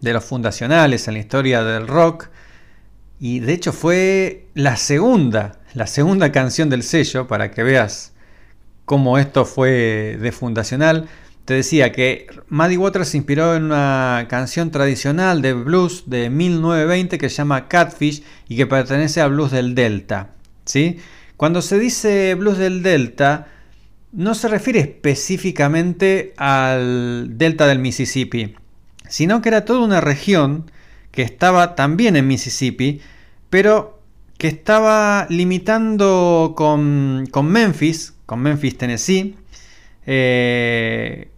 [0.00, 2.28] de los fundacionales en la historia del rock.
[3.20, 8.12] Y de hecho fue la segunda, la segunda canción del sello, para que veas
[8.84, 11.08] cómo esto fue de fundacional.
[11.44, 17.18] Te decía que Muddy Waters se inspiró en una canción tradicional de blues de 1920
[17.18, 20.30] que se llama Catfish y que pertenece al blues del Delta.
[20.64, 20.98] ¿sí?
[21.36, 23.48] Cuando se dice blues del Delta,
[24.12, 28.54] no se refiere específicamente al Delta del Mississippi,
[29.08, 30.70] sino que era toda una región
[31.18, 33.00] que estaba también en Mississippi,
[33.50, 34.00] pero
[34.36, 39.34] que estaba limitando con, Memphis, con Memphis, Tennessee,
[40.06, 41.28] eh,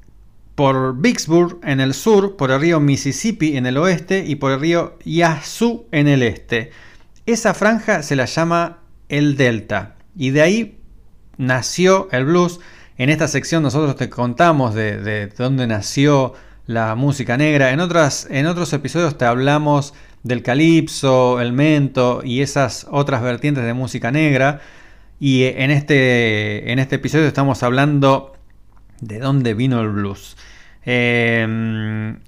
[0.54, 4.60] por Vicksburg en el sur, por el río Mississippi en el oeste y por el
[4.60, 6.72] río Yazoo en el este.
[7.24, 10.78] Esa franja se la llama el Delta y de ahí
[11.38, 12.60] nació el blues.
[12.98, 16.34] En esta sección nosotros te contamos de, de dónde nació
[16.70, 17.72] la música negra.
[17.72, 19.92] En, otras, en otros episodios te hablamos
[20.22, 24.60] del calipso, el mento y esas otras vertientes de música negra.
[25.18, 28.34] Y en este, en este episodio estamos hablando
[29.00, 30.36] de dónde vino el blues.
[30.84, 32.20] Em,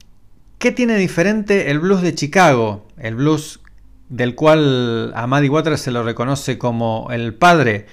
[0.58, 2.88] ¿Qué tiene diferente el blues de Chicago?
[2.98, 3.60] El blues
[4.08, 7.86] del cual a Maddie Waters se lo reconoce como el padre,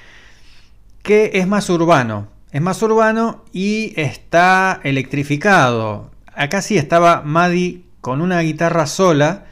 [1.03, 2.27] que es más urbano.
[2.51, 6.09] Es más urbano y está electrificado
[6.39, 9.45] acá sí estaba Maddie con una guitarra sola,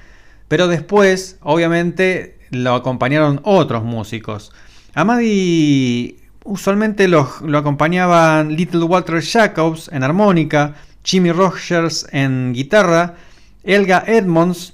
[0.48, 4.54] pero después, obviamente, lo acompañaron otros músicos.
[4.96, 6.16] A Maddie
[6.46, 13.16] usualmente lo, acompañaban Little Walter Jacobs en armónica, Jimmy Rogers en guitarra,
[13.64, 14.74] Elga Edmonds,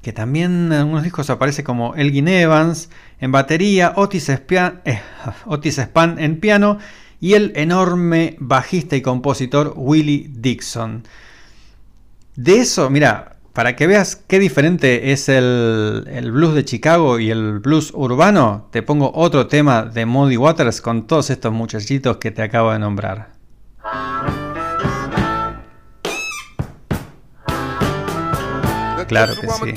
[0.00, 2.88] que también en algunos discos aparece como Elgin Evans,
[3.20, 4.40] en batería, Otis, eh,
[5.44, 6.78] Otis en piano
[7.20, 11.04] y el enorme bajista y compositor Willie Dixon.
[12.36, 17.60] De eso, mira, para que veas qué diferente es el, blues de Chicago y el
[17.60, 22.42] blues urbano, te pongo otro tema de Muddy Waters con todos estos muchachitos que te
[22.42, 23.34] acabo de nombrar.
[29.06, 29.74] Claro que sí.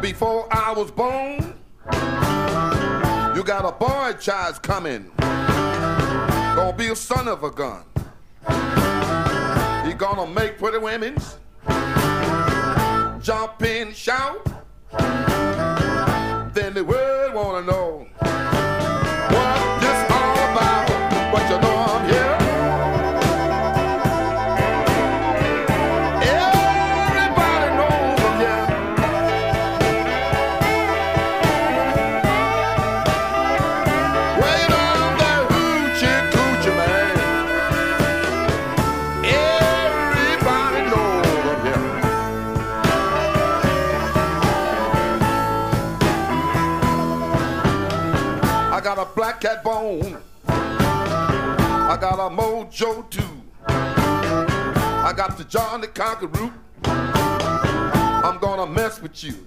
[0.00, 1.54] Before I was born,
[3.36, 5.10] you got a boy child coming.
[6.56, 7.84] Gonna be a son of a gun.
[9.90, 11.16] He gonna make pretty women
[13.20, 14.46] jump and shout.
[49.40, 50.18] Cat bone.
[50.46, 53.22] I got a mojo too.
[53.66, 56.52] I got the John the Conqueror.
[56.84, 59.46] I'm gonna mess with you.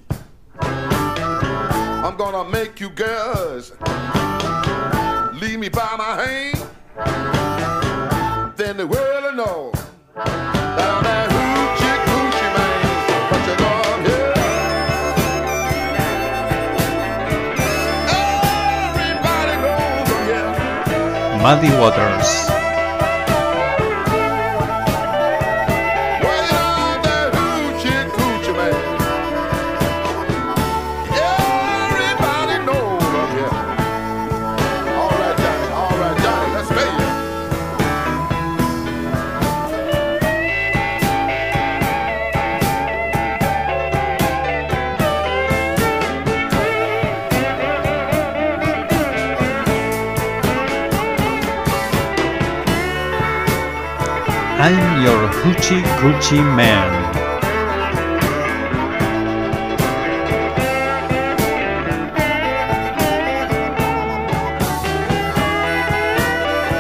[0.60, 3.72] I'm gonna make you girls
[5.40, 6.58] leave me by my hand.
[8.58, 10.53] Then the world will know
[21.44, 22.53] Muddy Waters.
[54.66, 56.90] I'm your hoochie coochie man.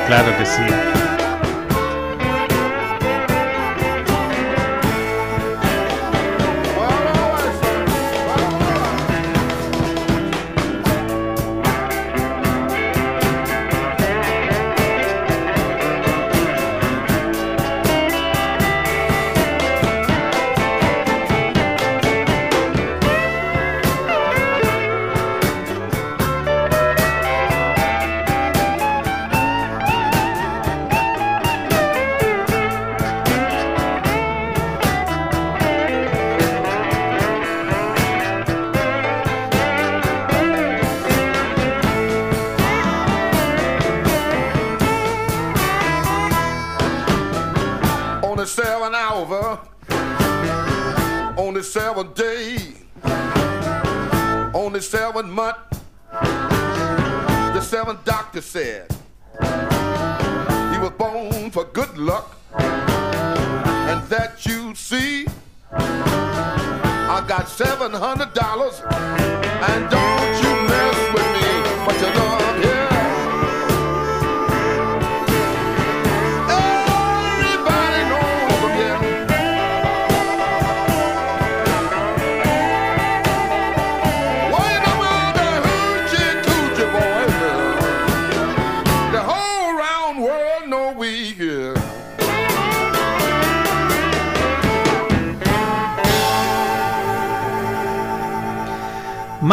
[0.08, 0.93] Claro que sí.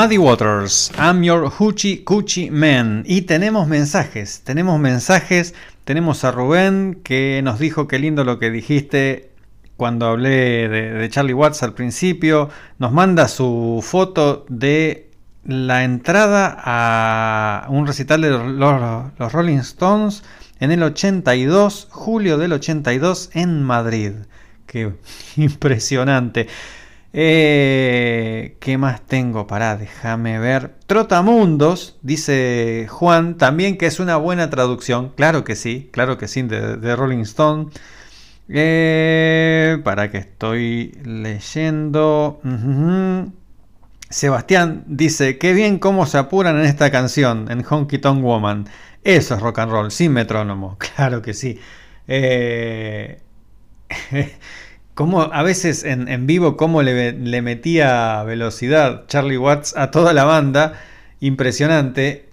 [0.00, 3.04] Muddy Waters, I'm your hoochie coochie man.
[3.06, 5.54] Y tenemos mensajes, tenemos mensajes.
[5.84, 9.30] Tenemos a Rubén que nos dijo qué lindo lo que dijiste
[9.76, 12.48] cuando hablé de, de Charlie Watts al principio.
[12.78, 15.10] Nos manda su foto de
[15.44, 20.22] la entrada a un recital de los, los Rolling Stones
[20.60, 24.12] en el 82, julio del 82 en Madrid.
[24.64, 24.94] Qué
[25.36, 26.48] impresionante.
[27.12, 29.46] Eh, ¿Qué más tengo?
[29.46, 30.74] para déjame ver.
[30.86, 35.10] Trotamundos, dice Juan, también que es una buena traducción.
[35.16, 37.70] Claro que sí, claro que sí, de, Rolling Stone.
[38.48, 42.40] Eh, para que estoy leyendo.
[44.10, 48.66] Sebastián dice, qué bien cómo se apuran en esta canción, en Honky Tonk Woman.
[49.04, 51.60] Eso es rock and roll, sin metrónomo, claro que sí.
[52.08, 53.22] Eh,
[55.00, 60.24] como a veces en, vivo, cómo le, le, metía velocidad Charlie Watts a toda la
[60.24, 60.74] banda,
[61.20, 62.28] impresionante.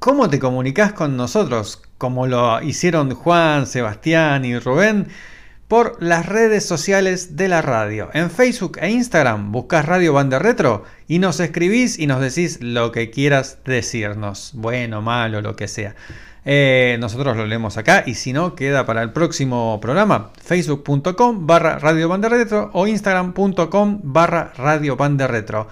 [0.00, 1.82] ¿Cómo te comunicas con nosotros?
[1.96, 5.06] Como lo hicieron Juan, Sebastián y Rubén
[5.68, 8.10] por las redes sociales de la radio.
[8.12, 12.90] En Facebook e Instagram buscas Radio Banda Retro y nos escribís y nos decís lo
[12.90, 15.94] que quieras decirnos, bueno, malo, lo que sea.
[16.46, 20.30] Eh, nosotros lo leemos acá y si no, queda para el próximo programa.
[20.42, 25.68] Facebook.com barra Radio Banda Retro o Instagram.com barra Radio Banda Retro.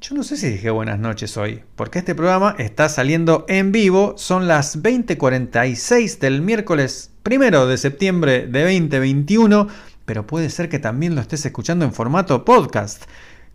[0.00, 4.14] Yo no sé si dije buenas noches hoy, porque este programa está saliendo en vivo.
[4.18, 9.68] Son las 20:46 del miércoles primero de septiembre de 2021,
[10.04, 13.04] pero puede ser que también lo estés escuchando en formato podcast.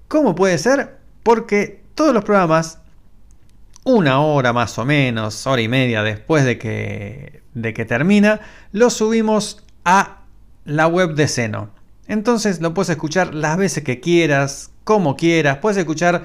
[0.07, 0.97] ¿Cómo puede ser?
[1.21, 2.79] Porque todos los programas,
[3.89, 8.39] una hora más o menos, hora y media después de que, de que termina,
[8.71, 10.19] los subimos a
[10.63, 11.71] la web de Seno.
[12.07, 15.57] Entonces lo puedes escuchar las veces que quieras, como quieras.
[15.57, 16.23] Puedes escuchar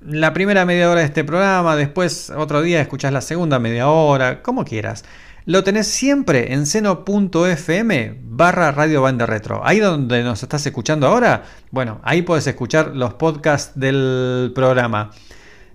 [0.00, 4.42] la primera media hora de este programa, después otro día escuchas la segunda media hora,
[4.42, 5.04] como quieras.
[5.44, 9.60] Lo tenés siempre en seno.fm barra Radio Banda Retro.
[9.64, 15.10] Ahí donde nos estás escuchando ahora, bueno, ahí puedes escuchar los podcasts del programa.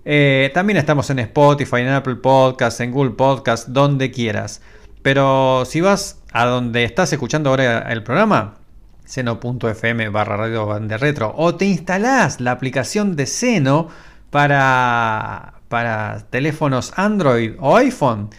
[0.09, 4.61] Eh, también estamos en Spotify, en Apple Podcasts, en Google Podcasts, donde quieras.
[5.01, 8.55] Pero si vas a donde estás escuchando ahora el programa,
[9.03, 13.89] seno.fm barra Radio Banda Retro, o te instalás la aplicación de Seno
[14.29, 18.29] para, para teléfonos Android o iPhone,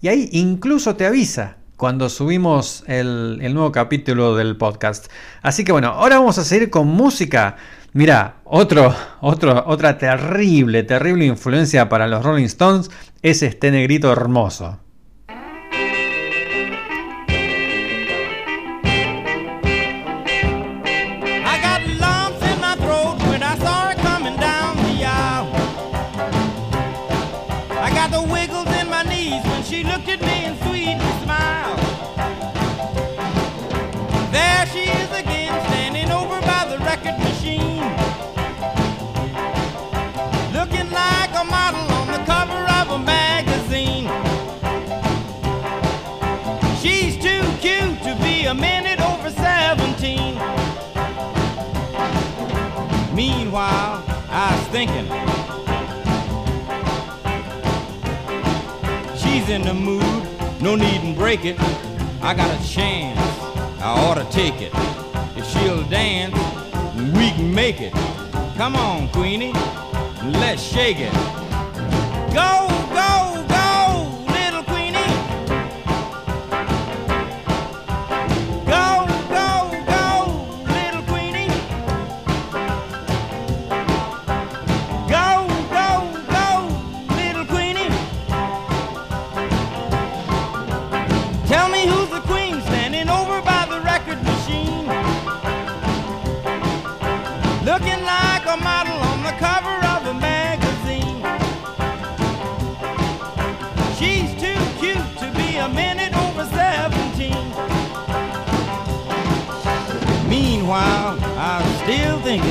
[0.00, 5.06] y ahí incluso te avisa cuando subimos el, nuevo capítulo del podcast.
[5.42, 7.56] Así que bueno, ahora vamos a seguir con música.
[7.92, 12.90] Mira, otro, otro, otra terrible, terrible influencia para los Rolling Stones
[13.22, 14.78] es este negrito hermoso.
[53.48, 55.06] Meanwhile, I was thinking.
[59.16, 60.02] She's in the mood,
[60.60, 61.58] no need to break it.
[62.20, 63.18] I got a chance,
[63.80, 64.70] I ought to take it.
[65.34, 66.34] If she'll dance,
[67.16, 67.94] we can make it.
[68.58, 69.54] Come on, Queenie,
[70.24, 71.14] let's shake it.
[72.34, 72.68] Go,
[110.68, 112.50] still thinking.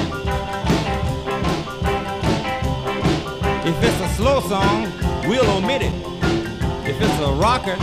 [3.67, 4.91] If it's a slow song,
[5.27, 5.93] we'll omit it.
[6.87, 7.75] If it's a rocker,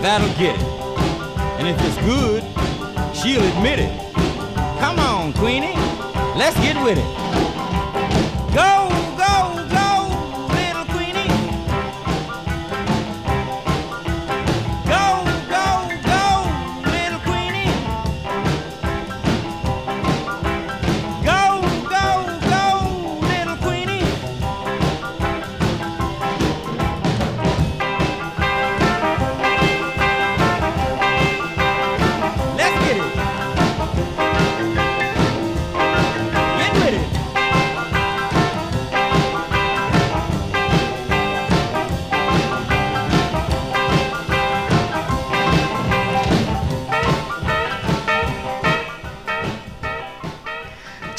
[0.00, 0.62] that'll get it.
[1.58, 2.44] And if it's good,
[3.16, 4.14] she'll admit it.
[4.78, 5.74] Come on, Queenie,
[6.36, 7.03] let's get with it.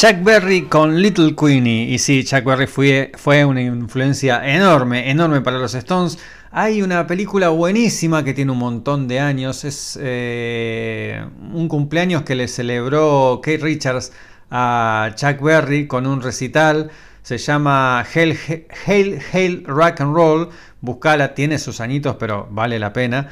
[0.06, 1.90] Chuck Berry con Little Queenie.
[1.90, 6.20] Y sí, Chuck Berry fue, fue una influencia enorme, enorme para los Stones.
[6.52, 9.64] Hay una película buenísima que tiene un montón de años.
[9.64, 14.12] Es eh, un cumpleaños que le celebró Kate Richards
[14.52, 16.92] a Chuck Berry con un recital.
[17.24, 18.38] Se llama Hail,
[18.86, 20.50] Hail, Hail Rock and Roll.
[20.82, 23.28] Buscala, tiene sus añitos, pero vale la pena.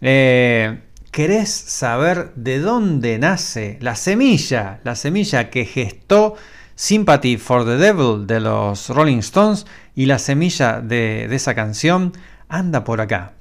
[0.00, 0.80] Eh,
[1.10, 4.80] ¿Querés saber de dónde nace la semilla?
[4.84, 6.34] La semilla que gestó
[6.76, 12.12] Sympathy for the Devil de los Rolling Stones y la semilla de, esa canción
[12.48, 13.32] anda por acá.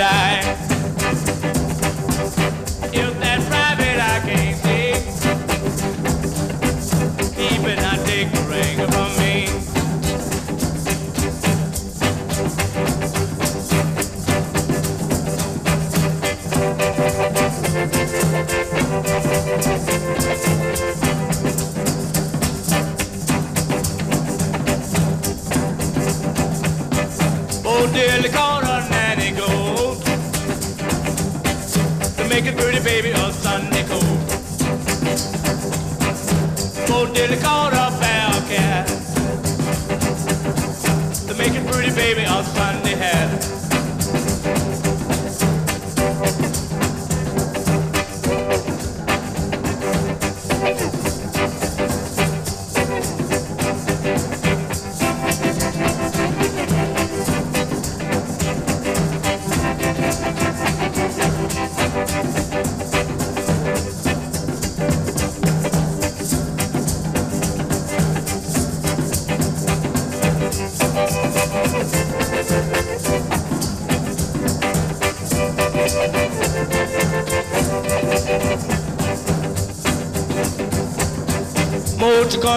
[0.00, 0.75] A private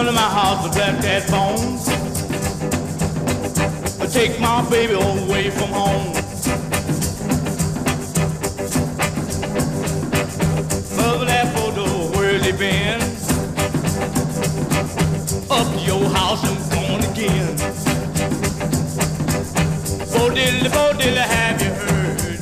[0.00, 1.78] come to my house and black that phone?
[4.10, 6.14] Take my baby away from home.
[10.96, 11.84] Mother that photo,
[12.16, 13.00] where's he been?
[15.50, 17.56] Up to your house and gone again.
[20.14, 22.40] Oh, bo diddly, bo oh, diddly, have you heard?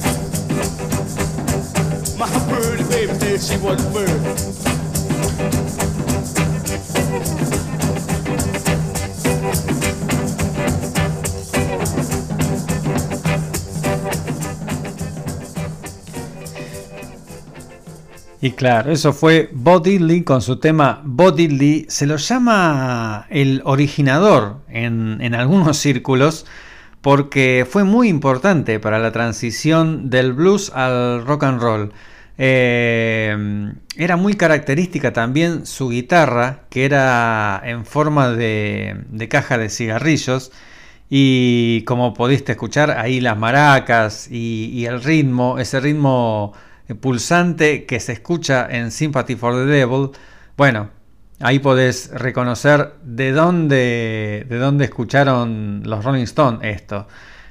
[2.18, 4.47] My pretty baby said she wasn't bird.
[18.58, 21.86] Claro, eso fue Bo Diddley con su tema Bo Diddley.
[21.88, 26.44] Se lo llama el originador en, algunos círculos
[27.00, 31.92] porque fue muy importante para la transición del blues al rock and roll.
[32.36, 39.70] Eh, era muy característica también su guitarra, que era en forma de, de caja de
[39.70, 40.50] cigarrillos.
[41.08, 46.54] Y como pudiste escuchar, ahí las maracas y, y el ritmo, ese ritmo
[46.94, 50.10] pulsante que se escucha en Sympathy for the Devil,
[50.56, 50.90] bueno,
[51.40, 57.06] ahí podés reconocer de dónde, de dónde escucharon los Rolling Stones esto.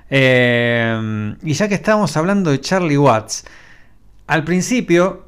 [0.09, 3.45] Eh, y ya que estábamos hablando de Charlie Watts,
[4.27, 5.25] al principio,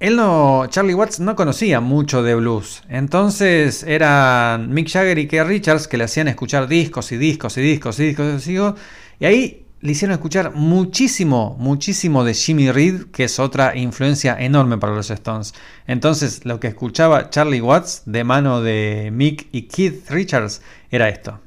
[0.00, 5.44] él no, Charlie Watts no conocía mucho de blues, entonces eran Mick Jagger y Keith
[5.44, 8.74] Richards que le hacían escuchar discos y discos y discos y discos y discos,
[9.20, 14.78] y ahí le hicieron escuchar muchísimo, muchísimo de Jimmy Reed, que es otra influencia enorme
[14.78, 15.54] para los Stones.
[15.88, 21.40] Entonces, lo que escuchaba Charlie Watts de mano de Mick y Keith Richards era esto.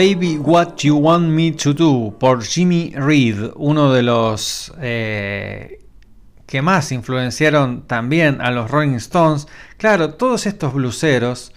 [0.00, 5.84] Baby What You Want Me to Do por Jimmy Reed, uno de los eh,
[6.46, 9.46] que más influenciaron también a los Rolling Stones.
[9.76, 11.52] Claro, todos estos bluseros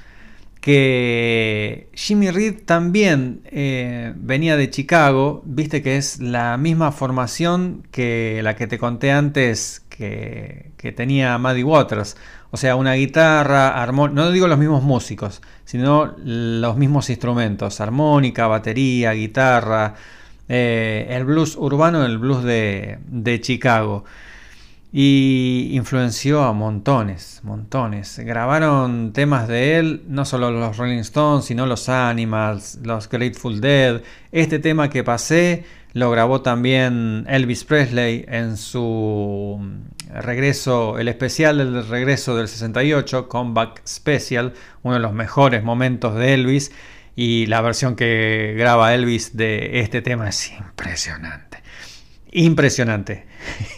[0.59, 8.41] que Jimmy Reed también eh, venía de Chicago, viste que es la misma formación que
[8.43, 12.17] la que te conté antes que, que tenía Maddie Waters.
[12.53, 18.45] O sea, una guitarra, armónica, no digo los mismos músicos, sino los mismos instrumentos, armónica,
[18.45, 19.95] batería, guitarra,
[20.47, 24.05] eh, el blues urbano, el blues de, de Chicago.
[24.91, 28.19] Y influenció a montones, montones.
[28.19, 34.03] Grabaron temas de él, no solo los Rolling Stones, sino los Animals, los Grateful Dead.
[34.31, 39.59] Este tema que pasé lo grabó también Elvis Presley en su
[40.21, 44.53] regreso, el especial del regreso del 68, Comeback Special,
[44.83, 46.71] uno de los mejores momentos de Elvis.
[47.15, 51.59] Y la versión que graba Elvis de este tema es impresionante.
[52.31, 53.27] Impresionante,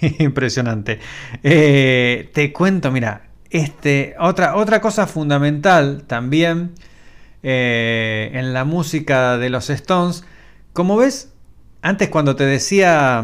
[0.20, 1.00] impresionante.
[1.44, 6.72] Eh, te cuento, mira, este, otra, otra cosa fundamental también
[7.44, 10.24] eh, en la música de los Stones,
[10.74, 11.34] como ves,
[11.82, 13.24] antes cuando te decía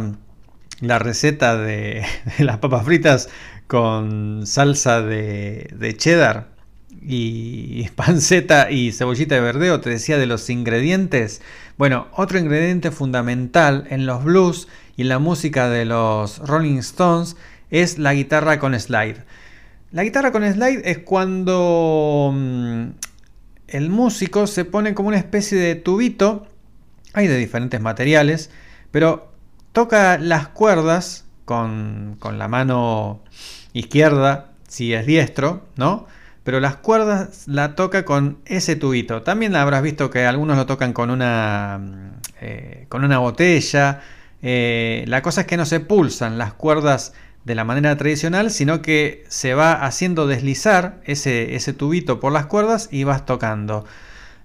[0.82, 2.04] la receta de,
[2.40, 3.30] las papas fritas
[3.68, 6.52] con salsa de, de cheddar
[7.02, 11.42] y panceta y cebollita de verdeo, te decía de los ingredientes.
[11.78, 14.68] Bueno, otro ingrediente fundamental en los blues
[14.98, 17.38] y en la música de los Rolling Stones
[17.70, 19.24] es la guitarra con slide.
[19.92, 22.84] La guitarra con slide es cuando mm,
[23.68, 26.48] el músico se pone como una especie de tubito,
[27.14, 28.52] hay de diferentes materiales,
[28.92, 29.31] pero
[29.72, 33.22] toca las cuerdas con, con la mano
[33.74, 36.08] izquierda, si es diestro, ¿no?
[36.44, 39.22] pero las cuerdas la toca con ese tubito.
[39.22, 41.80] También habrás visto que algunos lo tocan con una,
[42.42, 44.02] eh, con una botella.
[44.42, 47.14] Eh, la cosa es que no se pulsan las cuerdas
[47.46, 52.48] de la manera tradicional, sino que se va haciendo deslizar ese, ese tubito por las
[52.48, 53.86] cuerdas y vas tocando.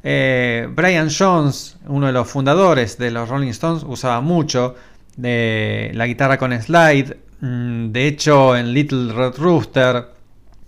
[0.02, 4.74] Eh, Brian Jones, uno de los fundadores de los Rolling Stones, usaba mucho
[5.16, 7.16] de la guitarra con slide.
[7.40, 10.16] Mm, De hecho, en Little Red Rooster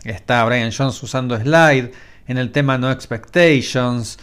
[0.05, 1.93] Está Brian Jones usando slide
[2.27, 4.19] en el tema No Expectations.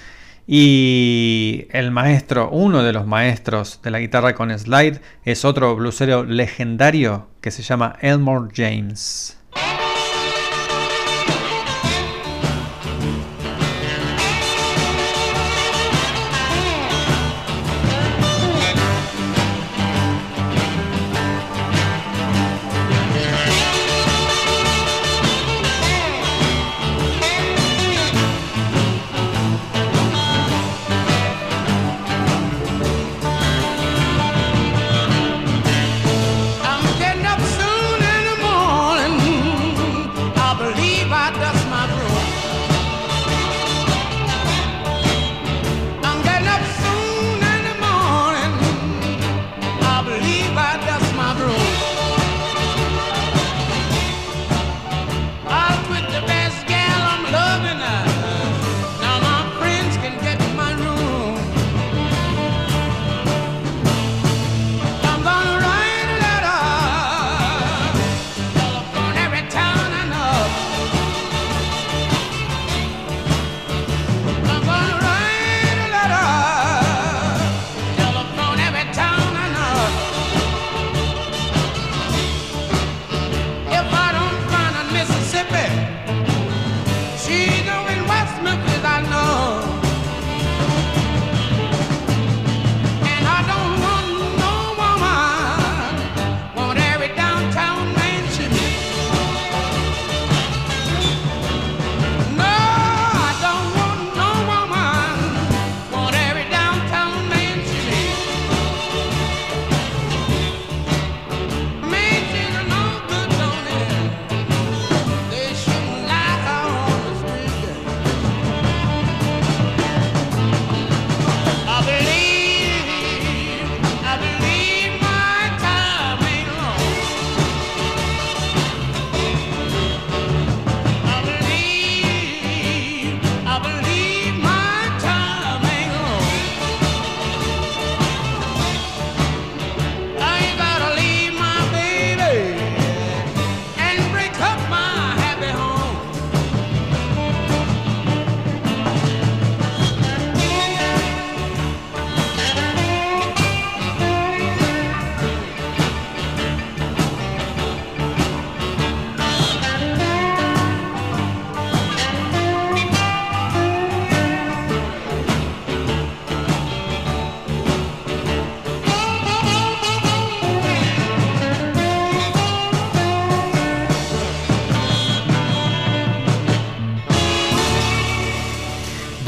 [0.48, 6.24] Y el maestro, uno de los maestros de la guitarra con slide, es otro blusero
[6.24, 9.38] legendario que se llama Elmore James.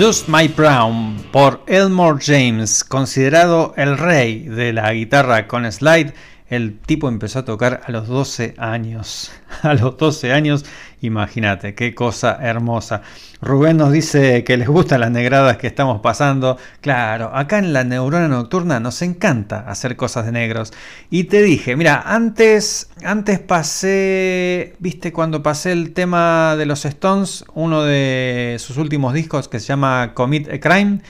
[0.08, 6.14] Dust My Brown por Elmore James, considerado el rey de la guitarra con slide.
[6.48, 9.34] El tipo empezó a tocar a los 12 años.
[9.64, 10.64] A los 12 años,
[11.02, 13.02] imagínate, qué cosa hermosa.
[13.42, 16.58] Rubén nos dice que les gustan las negradas que estamos pasando.
[16.82, 20.74] Claro, acá en la neurona nocturna nos encanta hacer cosas de negros.
[21.12, 27.46] Y te dije, mira, antes, antes pasé, viste, cuando pasé el tema de los Stones,
[27.54, 31.02] uno de sus últimos discos que se llama Commit a Crime.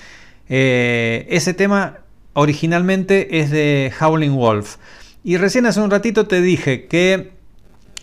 [0.49, 1.99] Eh, ese tema
[2.34, 4.78] originalmente es de Howling Wolf.
[5.23, 7.37] Y recién hace un ratito te dije que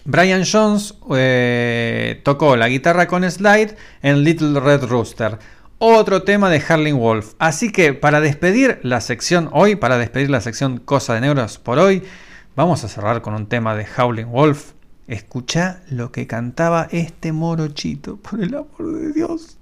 [0.07, 5.39] Brian Jones eh, tocó la guitarra con slide en Little Red Rooster.
[5.79, 7.35] Otro tema de Harling Wolf.
[7.39, 11.79] Así que para despedir la sección hoy, para despedir la sección Cosa de Negros por
[11.79, 12.03] hoy,
[12.55, 14.73] vamos a cerrar con un tema de Howling Wolf.
[15.07, 19.59] Escucha lo que cantaba este morochito, por el amor de Dios.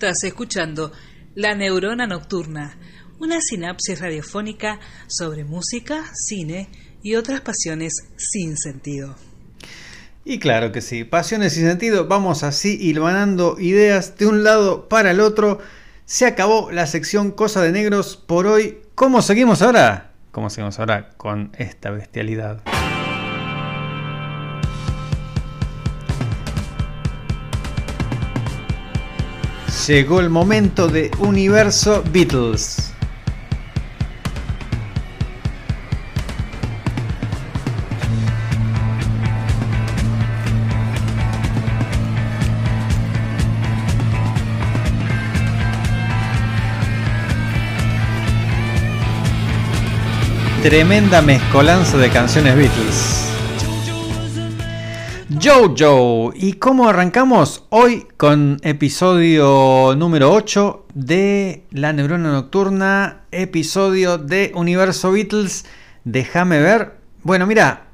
[0.00, 0.92] Estás escuchando
[1.34, 2.76] La Neurona Nocturna,
[3.18, 4.78] una sinapsis radiofónica
[5.08, 6.68] sobre música, cine
[7.02, 9.16] y otras pasiones sin sentido.
[10.24, 15.10] Y claro que sí, pasiones sin sentido, vamos así hilvanando ideas de un lado para
[15.10, 15.58] el otro.
[16.04, 18.78] Se acabó la sección Cosa de Negros por hoy.
[18.94, 20.12] ¿Cómo seguimos ahora?
[20.30, 22.62] ¿Cómo seguimos ahora con esta bestialidad?
[29.88, 32.92] Llegó el momento de Universo Beatles.
[50.62, 53.27] Tremenda mezcolanza de canciones Beatles.
[55.40, 56.32] Jojo.
[56.34, 57.64] ¿Y cómo arrancamos?
[57.68, 65.64] Hoy con episodio número 8 de La Neurona Nocturna, episodio de Universo Beatles.
[66.04, 66.94] Déjame ver.
[67.22, 67.88] Bueno, mira,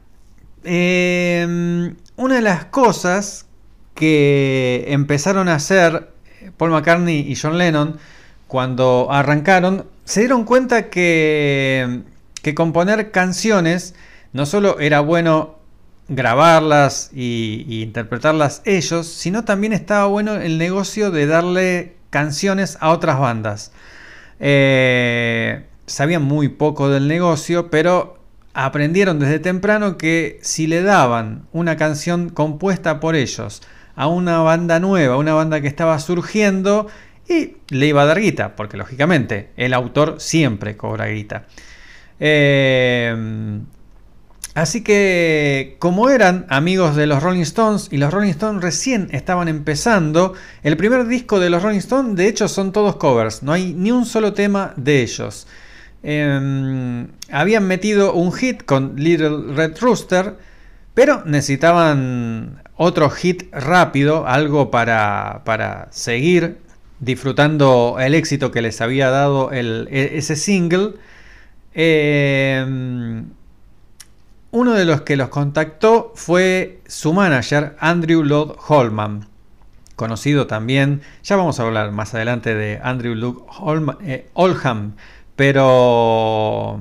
[0.62, 3.46] em, una de las cosas
[3.94, 6.10] que empezaron a hacer
[6.56, 7.98] Paul McCartney y John Lennon
[8.48, 12.02] cuando arrancaron, se dieron cuenta que,
[12.42, 13.94] que componer canciones
[14.32, 15.63] no solo era bueno
[16.08, 23.18] grabarlas y, interpretarlas ellos, sino también estaba bueno el negocio de darle canciones a otras
[23.18, 23.72] bandas.
[24.40, 28.18] Eh, sabían muy poco del negocio, pero
[28.52, 33.62] aprendieron desde temprano que si le daban una canción compuesta por ellos
[33.96, 36.88] a una banda nueva, una banda que estaba surgiendo,
[37.28, 41.46] y le iba a dar guita, porque lógicamente el autor siempre cobra guita.
[42.20, 43.60] Eh,
[44.54, 49.48] así que como eran amigos de los Rolling Stones y los Rolling Stones recién estaban
[49.48, 53.74] empezando, el primer disco de los Rolling Stones de hecho son todos covers, no hay
[53.74, 55.46] ni un solo tema de ellos.
[56.06, 60.36] Eh, habían metido un hit con Little Red Rooster,
[60.92, 66.58] pero necesitaban otro hit rápido, algo para, para seguir
[67.00, 70.92] disfrutando el éxito que les había dado e, ese single.
[71.74, 73.24] Eh,
[74.54, 79.26] uno de los que los contactó fue su manager, Andrew Lloyd Holman,
[79.96, 84.30] conocido también, ya vamos a hablar más adelante de Andrew Lloyd Holman, eh,
[85.34, 86.78] pero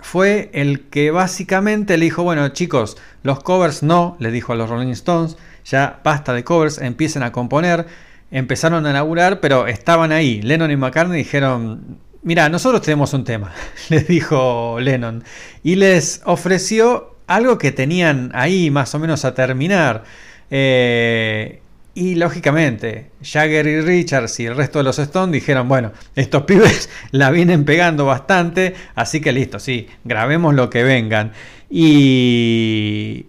[0.00, 4.70] fue el que básicamente le dijo, bueno chicos, los covers no, le dijo a los
[4.70, 5.36] Rolling Stones,
[5.66, 7.86] ya basta de covers, empiecen a componer,
[8.30, 13.52] empezaron a laburar, pero estaban ahí, Lennon y McCartney dijeron, mira, nosotros tenemos un tema,
[13.88, 15.22] les dijo Lennon,
[15.62, 20.04] y les ofreció algo que tenían ahí más o menos a terminar.
[20.50, 21.60] Eh,
[21.94, 26.90] y lógicamente, Jagger y Richards y el resto de los Stones dijeron, bueno, estos pibes
[27.12, 31.32] la vienen pegando bastante, así que listo, sí, grabemos lo que vengan.
[31.70, 33.26] Y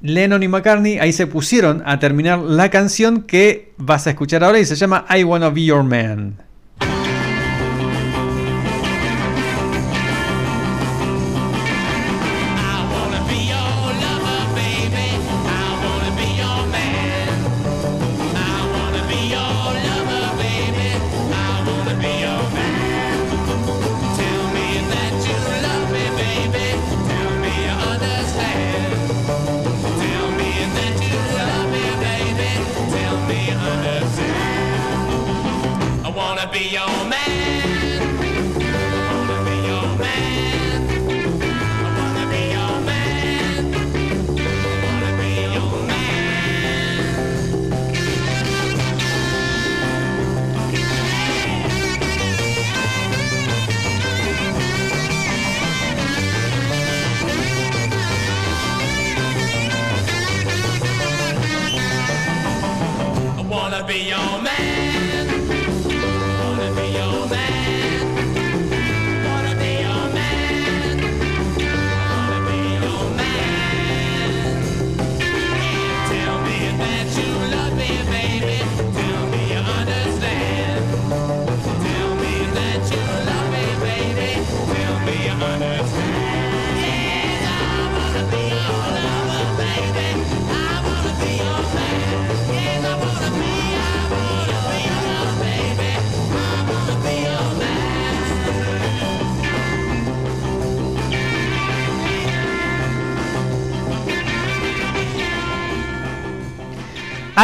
[0.00, 4.58] Lennon y McCartney ahí se pusieron a terminar la canción que vas a escuchar ahora
[4.58, 6.45] y se llama I Wanna Be Your Man.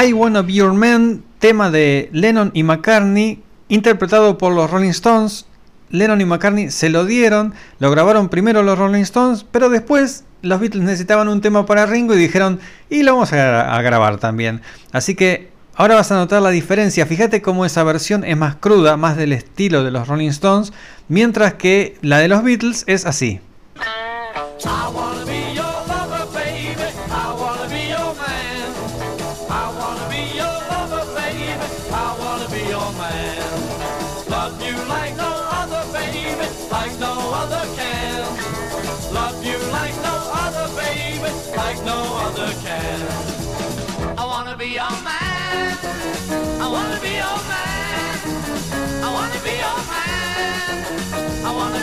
[0.05, 5.47] I Wanna Be Your Man, tema de Lennon y McCartney, interpretado por los Rolling Stones.
[5.91, 10.59] Lennon y McCartney se lo dieron, lo grabaron primero los Rolling Stones, pero después los
[10.59, 12.59] Beatles necesitaban un tema para Ringo y dijeron,
[12.91, 14.63] y lo vamos a, a grabar también.
[14.91, 17.07] Así que ahora vas a notar la diferencia.
[17.07, 20.73] Fíjate cómo esa versión es más cruda, más del estilo de los Rolling Stones,
[21.07, 23.41] mientras que la de los Beatles es así.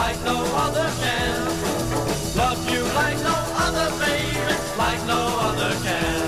[0.00, 1.36] Like no other can.
[2.34, 6.19] Love you like no other, baby, like no other can.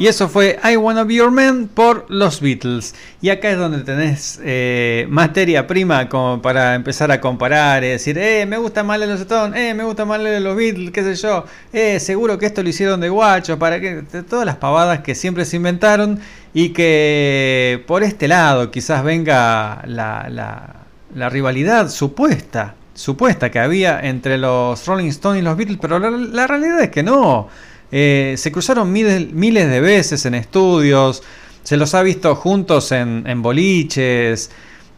[0.00, 2.94] Y eso fue I Wanna Be Your Man por los Beatles.
[3.20, 8.16] Y acá es donde tenés eh, materia prima como para empezar a comparar y decir,
[8.16, 11.44] eh, me gusta más los Stones, eh, me gusta más los Beatles, qué sé yo,
[11.72, 15.44] eh, seguro que esto lo hicieron de guacho, para que todas las pavadas que siempre
[15.44, 16.20] se inventaron
[16.54, 20.74] y que por este lado quizás venga la, la-
[21.14, 26.10] la rivalidad supuesta, supuesta que había entre los Rolling Stones y los Beatles, pero la,
[26.10, 27.48] la realidad es que no.
[27.90, 31.22] Eh, se cruzaron miles, miles de veces en estudios,
[31.62, 34.50] se los ha visto juntos en, boliches,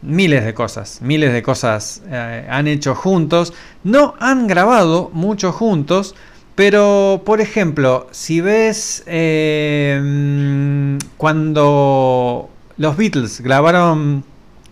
[0.03, 3.53] miles de cosas, miles de cosas eh, han hecho juntos.
[3.85, 6.15] No han grabado mucho juntos,
[6.55, 14.25] pero por ejemplo, si ves eh, cuando los Beatles grabaron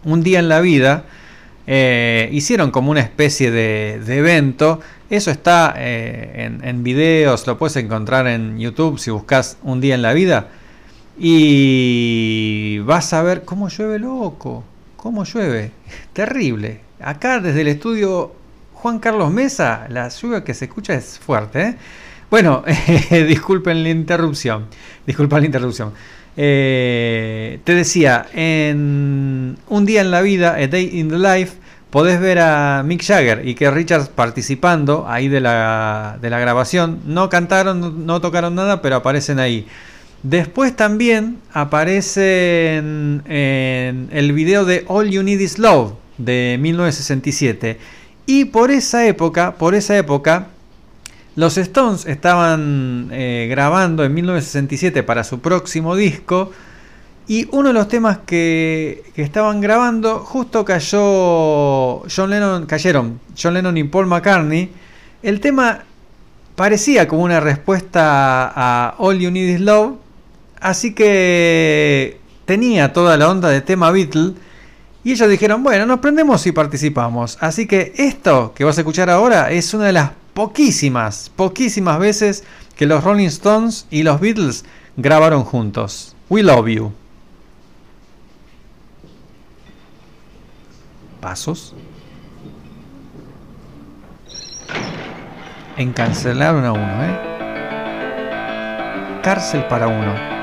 [0.04, 1.04] Un día en la vida,
[2.30, 4.80] hicieron como una especie de evento.
[5.10, 10.02] Eso está eh, en, videos, lo puedes encontrar en YouTube si buscas Un día en
[10.02, 10.48] la vida.
[11.18, 14.64] Y vas a ver cómo llueve loco,
[14.96, 15.72] cómo llueve.
[16.12, 16.80] Terrible.
[17.00, 18.32] Acá desde el estudio
[18.74, 21.60] Juan Carlos Mesa, la lluvia que se escucha es fuerte.
[21.62, 21.76] ¿eh?
[22.30, 22.62] Bueno,
[23.10, 24.66] disculpen la interrupción.
[25.06, 25.92] Disculpen la interrupción.
[26.36, 31.56] Eh, te decía, en Un día en la vida, A Day in the Life,
[31.90, 37.00] podés ver a Mick Jagger y que Richards participando ahí de la, de la grabación.
[37.06, 39.66] No cantaron, no, tocaron nada, pero aparecen ahí.
[40.22, 47.78] Después también aparece en, en el video de All You Need Is Love de 1967.
[48.26, 50.48] Y por esa época, por esa época,
[51.38, 56.52] los Stones estaban eh, grabando en 1967 para su próximo disco.
[57.30, 63.76] Y uno de los temas que, estaban grabando, justo cayó John Lennon, cayeron John Lennon
[63.76, 64.70] y Paul McCartney.
[65.22, 65.84] El tema
[66.56, 69.96] parecía como una respuesta a All You Need Is Love.
[70.58, 74.32] Así que tenía toda la onda de tema Beatle.
[75.04, 77.36] Y ellos dijeron, bueno, nos prendemos y participamos.
[77.42, 82.44] Así que esto que vas a escuchar ahora es una de las poquísimas, poquísimas veces
[82.74, 84.64] que los Rolling Stones y los Beatles
[84.96, 86.16] grabaron juntos.
[86.30, 86.92] We Love You.
[91.20, 91.74] Pasos.
[95.76, 97.18] Encancelaron a uno, ¿eh?
[99.22, 100.37] Cárcel para uno.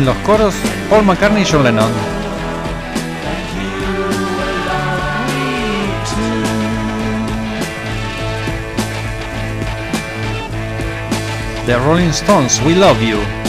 [0.00, 0.54] En los coros,
[0.88, 1.92] Paul McCartney y John Lennon.
[11.66, 13.39] The Rolling Stones, We Love You.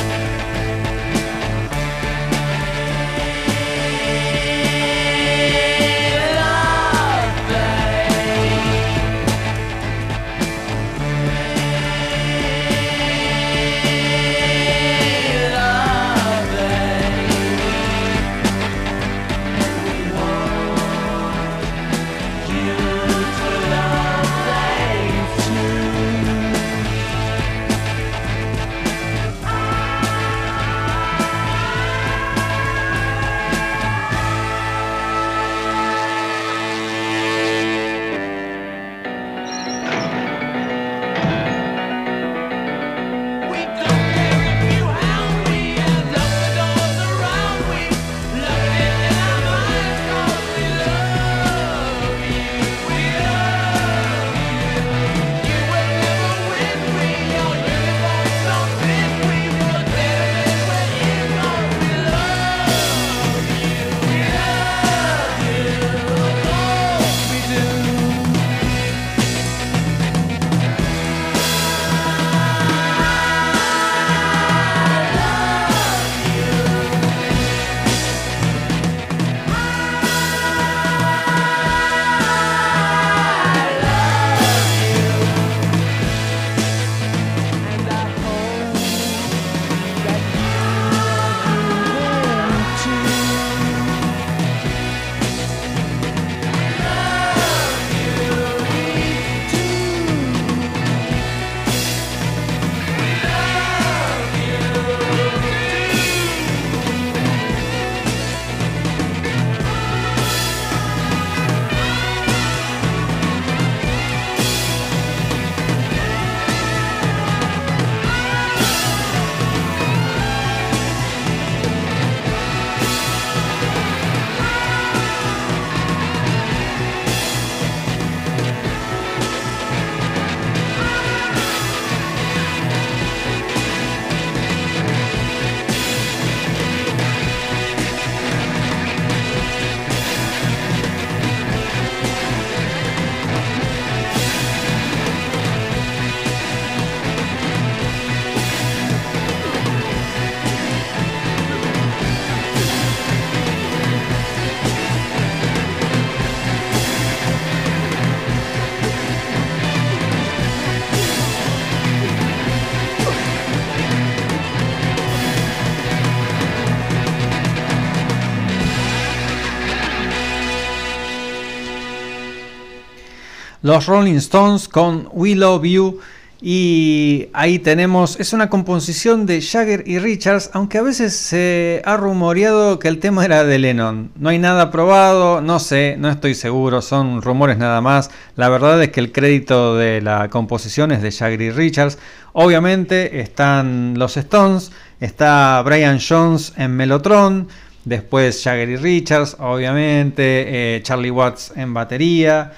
[173.71, 175.99] Los Rolling Stones con We Love You.
[176.41, 181.95] Y ahí tenemos, es una composición de Jagger y Richards, aunque a veces se ha
[181.95, 184.11] rumoreado que el tema era de Lennon.
[184.17, 188.11] No hay nada probado, no sé, no estoy seguro, son rumores nada más.
[188.35, 191.97] La verdad es que el crédito de la composición es de Jagger y Richards.
[192.33, 197.47] Obviamente están los Stones, está Brian Jones en Melotron,
[197.85, 202.51] después Jagger y Richards, obviamente, eh, Charlie Watts en batería.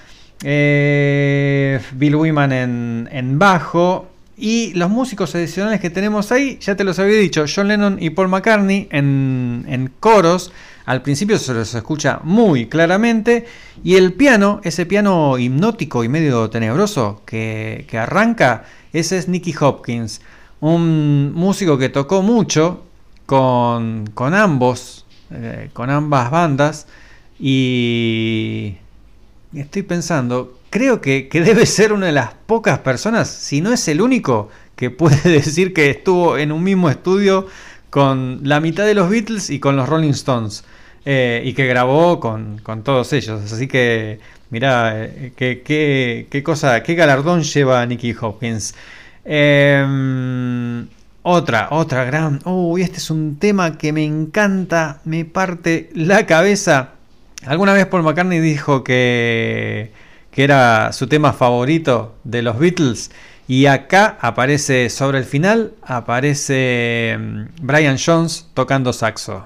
[0.44, 4.10] Eh, Bill Wyman en, bajo.
[4.36, 8.10] Y los músicos adicionales que tenemos ahí, ya te los había dicho, John Lennon y
[8.10, 10.52] Paul McCartney en, en coros.
[10.86, 13.46] Al principio se los escucha muy claramente.
[13.84, 19.54] Y el piano, ese piano hipnótico y medio tenebroso que, que arranca, ese es Nicky
[19.60, 20.22] Hopkins.
[20.60, 22.84] Un músico que tocó mucho
[23.26, 26.88] con, con ambos, eh, con ambas bandas.
[27.40, 28.78] Y
[29.56, 33.88] estoy pensando, creo que, que debe ser una de las pocas personas, si no es
[33.88, 37.48] el único, que puede decir que estuvo en un mismo estudio
[37.90, 40.64] con la mitad de los Beatles y con los Rolling Stones.
[41.06, 43.52] eh, y que grabó con, con todos ellos.
[43.52, 44.20] Así que,
[44.50, 48.74] mirá, eh, qué, qué- qué cosa, qué galardón lleva Nicky Hopkins.
[49.26, 50.88] Em,
[51.24, 52.40] otra, otra gran.
[52.46, 56.92] Uy, este es un tema que me encanta, me parte la cabeza.
[57.46, 59.92] Alguna vez Paul McCartney dijo que,
[60.32, 63.12] que era su tema favorito de los Beatles.
[63.48, 69.46] Y acá aparece, sobre el final, aparece mm, Brian Jones tocando saxo.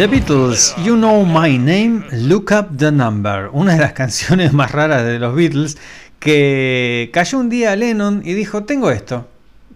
[0.00, 4.72] The Beatles, You Know My Name, Look Up the Number, una de las canciones más
[4.72, 5.76] raras de los Beatles,
[6.18, 9.28] que cayó un día a Lennon y dijo, tengo esto.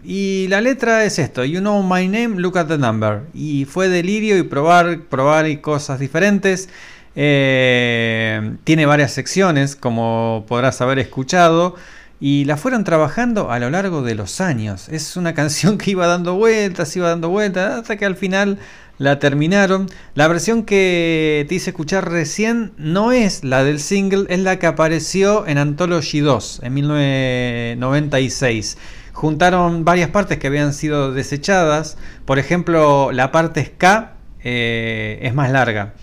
[0.02, 3.24] Y la letra es esto, You Know My Name, Look at the Number.
[3.34, 6.70] Y fue delirio y probar, probar y cosas diferentes.
[7.14, 11.74] Eh, tiene varias secciones, como podrás haber escuchado.
[12.18, 14.88] Y la fueron trabajando a lo largo de los años.
[14.88, 18.58] Es una canción que iba dando vueltas, iba dando vueltas, hasta que al final
[18.98, 19.86] la terminaron.
[20.14, 24.66] La versión que te hice escuchar recién no es la del single, es la que
[24.66, 28.76] apareció en Anthology 2 en 1996.
[29.12, 31.96] Juntaron varias partes que habían sido desechadas.
[32.24, 35.94] Por ejemplo, la parte ska eh, es más larga.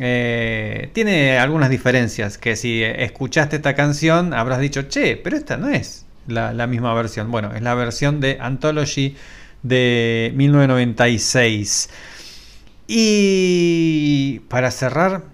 [0.00, 5.68] Eh, tiene algunas diferencias que si escuchaste esta canción habrás dicho, che, pero esta no
[5.68, 7.30] es la, la misma versión.
[7.30, 9.14] Bueno, es la versión de Anthology
[9.62, 11.90] de 1996.
[12.86, 15.24] Y para cerrar,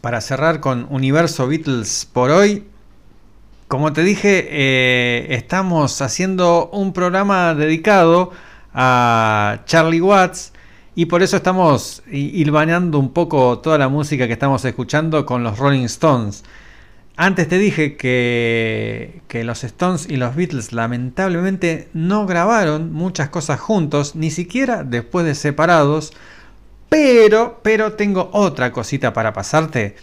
[0.00, 2.64] para cerrar con Universo Beatles por hoy,
[3.68, 8.32] como te dije, eh, estamos haciendo un programa dedicado
[8.72, 10.54] a Charlie Watts
[10.94, 15.58] y por eso estamos hilvanando un poco toda la música que estamos escuchando con los
[15.58, 16.42] Rolling Stones.
[17.16, 24.16] Antes te dije que los Stones y los Beatles lamentablemente no grabaron muchas cosas juntos,
[24.16, 26.14] ni siquiera después de separados.
[26.88, 29.96] Pero, pero tengo otra cosita para pasarte.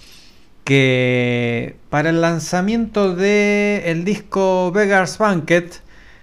[0.63, 5.81] Que para el lanzamiento del el disco Beggar's Banquet,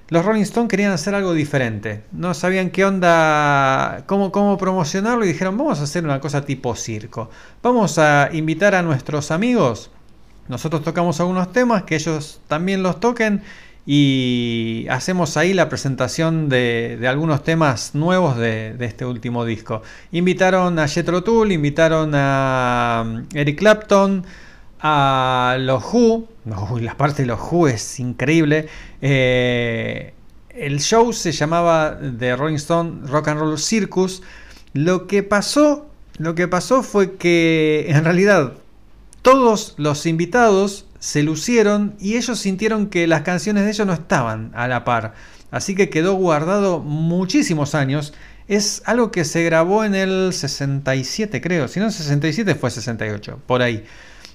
[0.08, 2.02] los Rolling Stones querían hacer algo diferente.
[2.12, 6.74] No sabían qué onda, cómo, cómo promocionarlo y dijeron, vamos a hacer una cosa tipo
[6.74, 7.30] circo.
[7.62, 9.90] Vamos a invitar a nuestros amigos.
[10.48, 13.42] Nosotros tocamos algunos temas, que ellos también los toquen
[13.84, 19.82] y hacemos ahí la presentación de, algunos temas nuevos de, este último disco.
[20.12, 24.24] Invitaron a Jethro Tull, invitaron a um, Eric Clapton,
[24.80, 28.68] a los Who, no, la parte de los Who es increíble.
[29.00, 30.14] Eh,
[30.50, 34.22] el show se llamaba The Rolling Stone Rock and Roll Circus.
[34.74, 35.88] Lo que pasó,
[36.18, 38.54] lo que pasó fue que en realidad
[39.22, 44.52] todos los invitados se lucieron y ellos sintieron que las canciones de ellos no estaban
[44.54, 45.14] a la par.
[45.50, 48.14] Así que quedó guardado muchísimos años.
[48.46, 51.66] Es algo que se grabó en el 67, creo.
[51.66, 53.84] Si no, 67 fue 68, por ahí.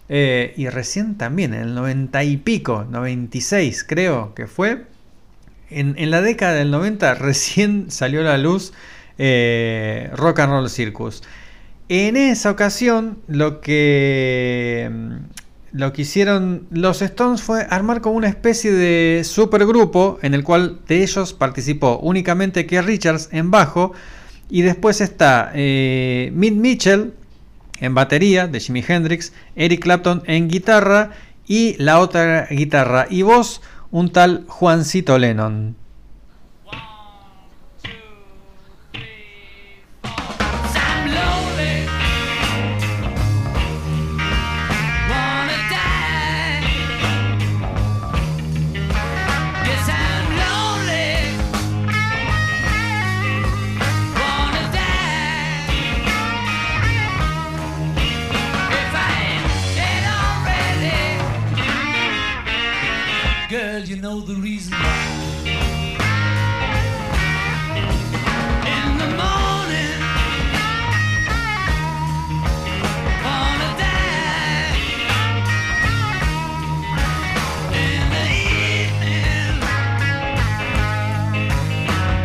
[0.09, 4.87] Eh, y recién también, en el 90 y pico, 96 creo que fue.
[5.69, 8.73] En, en la década del 90 recién salió a la luz
[9.17, 11.23] eh, Rock and Roll Circus.
[11.87, 14.91] En esa ocasión lo que
[15.71, 20.79] lo que hicieron los Stones fue armar como una especie de supergrupo en el cual
[20.87, 23.93] de ellos participó únicamente Keith Richards en bajo
[24.49, 27.13] y después está eh, Mitchell
[27.79, 31.11] en batería de Jimi Hendrix, Eric Clapton en guitarra
[31.47, 33.61] y la otra guitarra y voz
[33.91, 35.75] un tal Juancito Lennon.
[64.07, 64.79] Know the reason why.
[68.75, 69.99] In the morning,
[73.25, 74.77] wanna die.
[77.83, 78.25] In the
[78.71, 79.59] evening,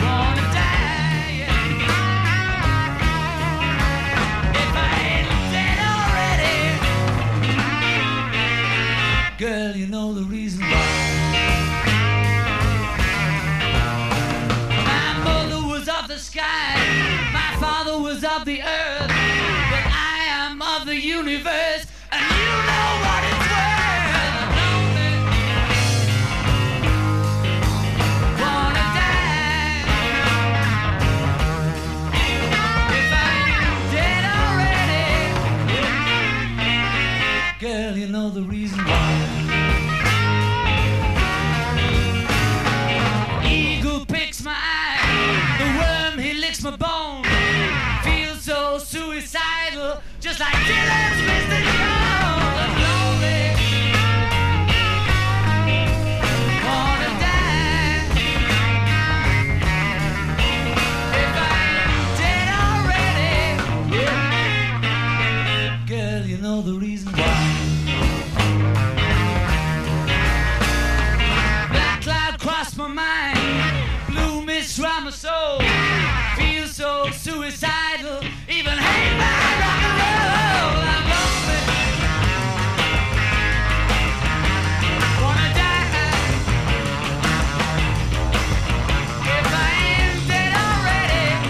[0.04, 1.34] wanna die.
[4.62, 6.58] If I ain't dead already,
[9.38, 10.41] girl, you know the reason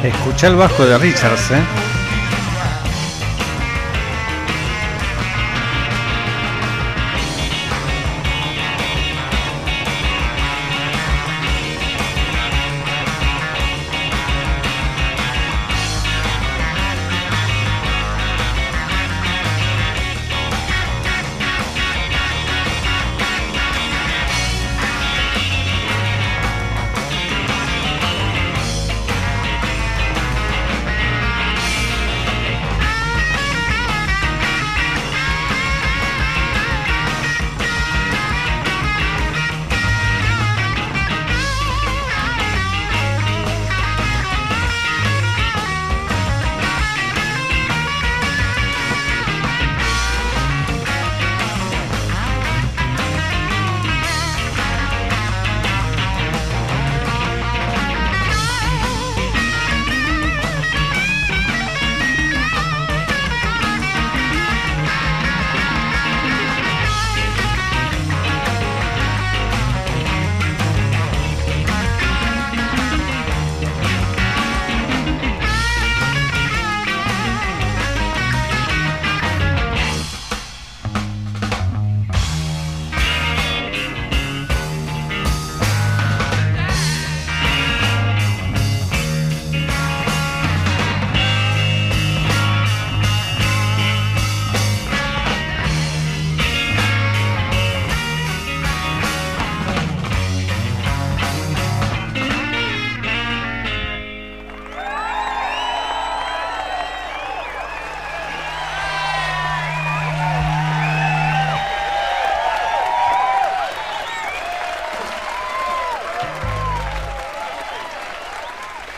[0.03, 1.92] Escucha el bajo de Richards, ¿eh?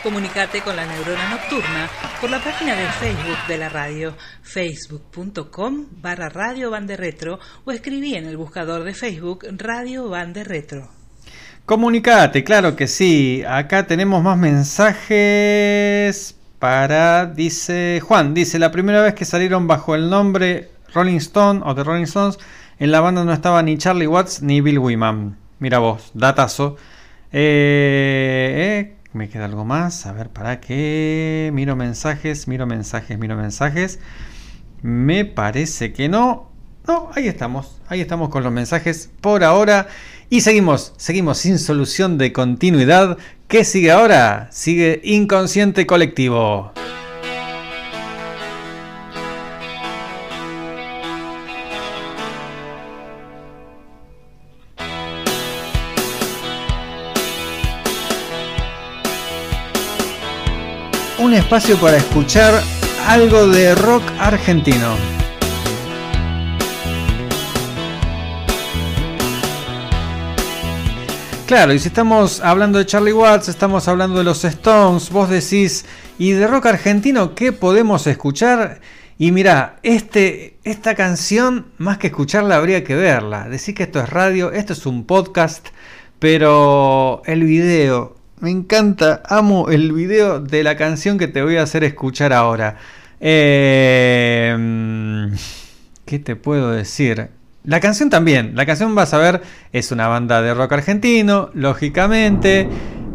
[0.05, 1.89] Comunicate con la neurona nocturna
[2.21, 4.13] por la página de Facebook de la radio,
[4.43, 10.87] facebook.com barra radio Bande retro o escribí en el buscador de Facebook Radio Bande retro.
[11.65, 13.41] Comunicate, claro que sí.
[13.47, 20.11] Acá tenemos más mensajes para, dice Juan, dice, la primera vez que salieron bajo el
[20.11, 22.37] nombre Rolling Stone o The Rolling Stones,
[22.77, 25.35] en la banda no estaba ni Charlie Watts ni Bill Wyman.
[25.57, 26.77] Mira vos, datazo.
[27.31, 30.05] Eh, eh, me queda algo más.
[30.05, 31.49] A ver, ¿para qué?
[31.53, 33.99] Miro mensajes, miro mensajes, miro mensajes.
[34.81, 36.51] Me parece que no.
[36.87, 37.81] No, ahí estamos.
[37.87, 39.87] Ahí estamos con los mensajes por ahora.
[40.29, 43.17] Y seguimos, seguimos sin solución de continuidad.
[43.47, 44.49] ¿Qué sigue ahora?
[44.51, 46.73] Sigue Inconsciente Colectivo.
[61.35, 62.53] Espacio para escuchar
[63.07, 64.95] algo de rock argentino.
[71.45, 75.85] Claro, y si estamos hablando de Charlie Watts, estamos hablando de los Stones, vos decís,
[76.17, 78.81] ¿y de rock argentino qué podemos escuchar?
[79.17, 83.47] Y mirá, este, esta canción, más que escucharla, habría que verla.
[83.47, 85.67] Decís que esto es radio, esto es un podcast,
[86.17, 88.14] pero el video,
[88.45, 92.77] me encanta, amo el video de la canción que te voy a hacer escuchar ahora.
[93.19, 94.55] Eh,
[96.05, 97.29] ¿Qué te puedo decir?
[97.63, 99.41] La canción también, la canción vas a ver,
[99.73, 102.69] es una banda de rock argentino, lógicamente.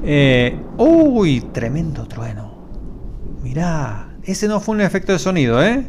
[0.04, 2.66] Eh, uy, tremendo trueno.
[3.40, 5.84] Mirá, ese no fue un efecto de sonido, ¿eh?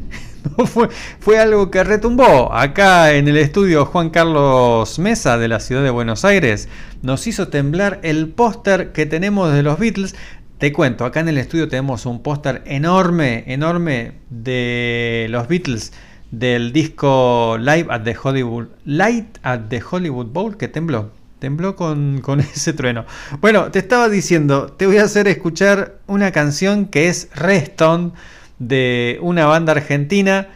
[1.19, 2.53] Fue algo que retumbó.
[2.53, 6.69] Acá en el estudio Juan Carlos Mesa de la ciudad de Buenos Aires
[7.01, 10.15] nos hizo temblar el póster que tenemos de los Beatles.
[10.57, 15.91] Te cuento, acá en el estudio tenemos un póster enorme, enorme de los Beatles
[16.29, 21.11] del disco Live at the Hollywood Light at the Hollywood Bowl que tembló.
[21.39, 23.05] Tembló con, con ese trueno.
[23.39, 28.13] Bueno, te estaba diciendo, te voy a hacer escuchar una canción que es Reston
[28.61, 30.47] de una banda argentina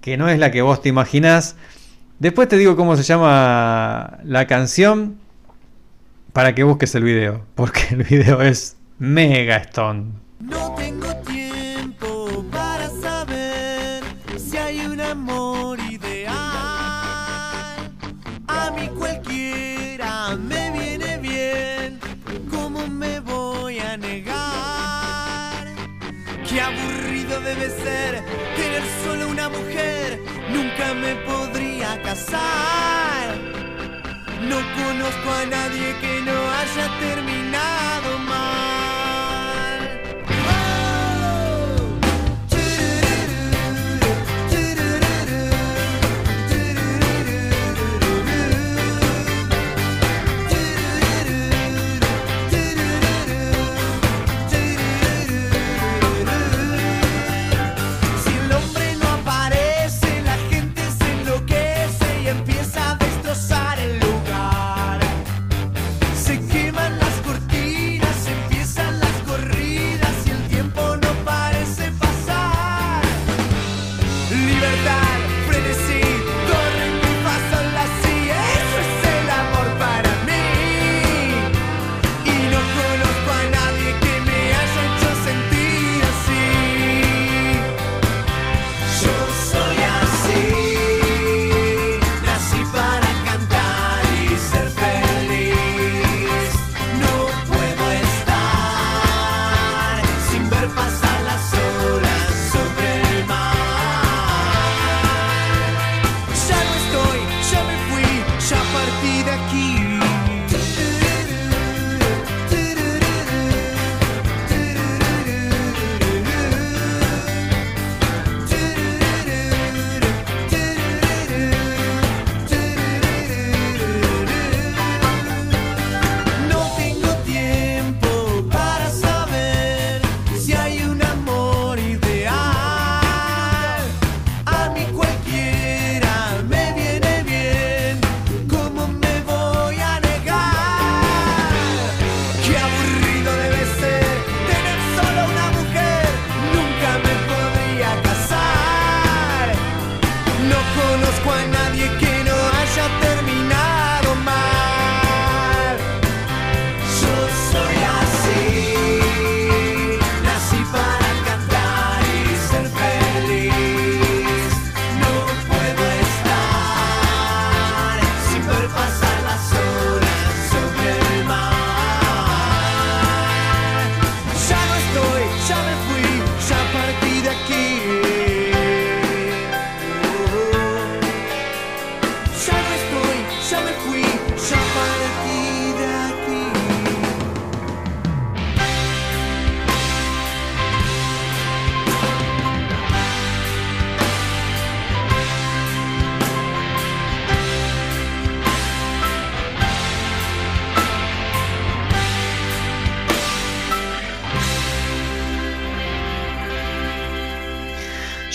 [0.00, 1.56] que no es la que vos te imaginás.
[2.20, 5.18] Después te digo cómo se llama la canción
[6.32, 10.12] para que busques el video, porque el video es mega stone.
[10.40, 11.37] No tengo tiempo
[34.48, 37.47] No conozco a nadie que no haya terminado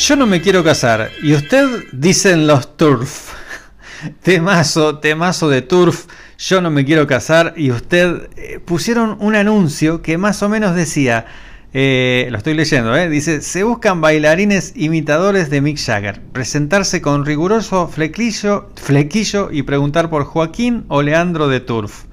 [0.06, 1.12] Yo no me quiero casar.
[1.22, 3.32] Y usted dicen los turf.
[4.22, 6.08] Temazo, temazo de turf.
[6.38, 7.54] Yo no me quiero casar.
[7.56, 11.26] Y usted eh, pusieron un anuncio que más o menos decía.
[11.74, 17.26] eh, lo estoy leyendo, eh, dice, se buscan bailarines imitadores de Mick Jagger, presentarse con
[17.26, 22.04] riguroso flequillo, flequillo y preguntar por Joaquín o Leandro de Turf.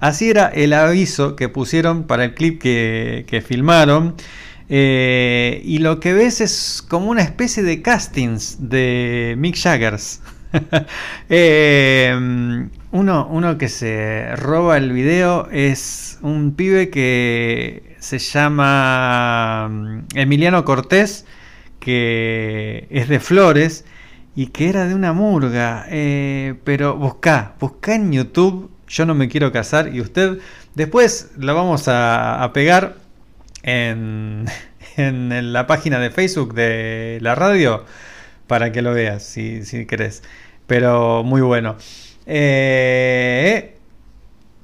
[0.00, 4.16] Así era el aviso que pusieron para el clip que, que filmaron.
[4.68, 10.20] Eh, y lo que ves es como una especie de castings de Mick Jaggers.
[11.28, 12.14] Eh,
[12.92, 20.64] uno, uno que se roba el video es un pibe que se llama mm, Emiliano
[20.64, 21.26] Cortés,
[21.78, 23.84] que es de Flores
[24.34, 25.86] y que era de una murga.
[25.90, 30.38] eh, pero busca, busca en YouTube, yo no me quiero casar y usted
[30.74, 32.96] después lo vamos a pegar
[33.66, 34.46] en,
[34.96, 37.84] la página de Facebook de la radio
[38.46, 40.22] para que lo veas si, si querés.
[40.66, 41.76] Pero muy bueno.
[42.24, 43.76] Eh,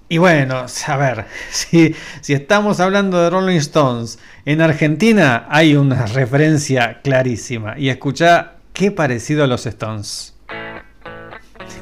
[0.08, 6.06] y bueno, a ver, si, si estamos hablando de Rolling Stones, en Argentina hay una
[6.06, 7.78] referencia clarísima.
[7.78, 10.34] Y escucha qué parecido a los Stones.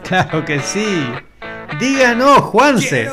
[0.02, 1.06] Claro que sí.
[1.78, 3.08] Díganos, Juanse.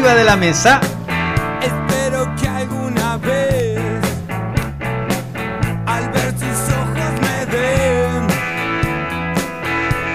[0.00, 0.80] Arriba de la mesa.
[1.60, 3.78] Espero que alguna vez
[5.84, 8.26] al ver sus ojos me den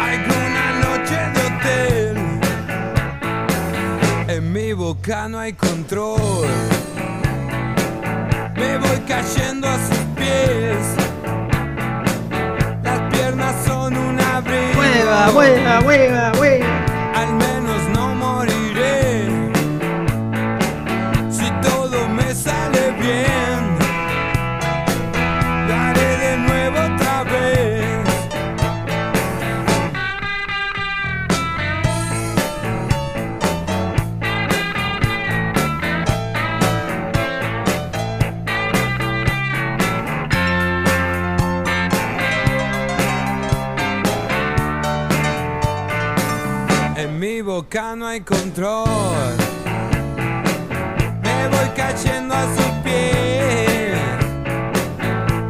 [0.09, 2.17] alguna noche de hotel.
[4.27, 6.47] En mi boca no hay control.
[8.55, 10.95] Me voy cayendo a sus pies.
[12.81, 14.73] Las piernas son un abrigo.
[14.73, 16.84] Mueva, mueva, mueva, mueva.
[47.65, 48.85] Boca no hay control.
[51.23, 53.97] Me voy cayendo a sus pies.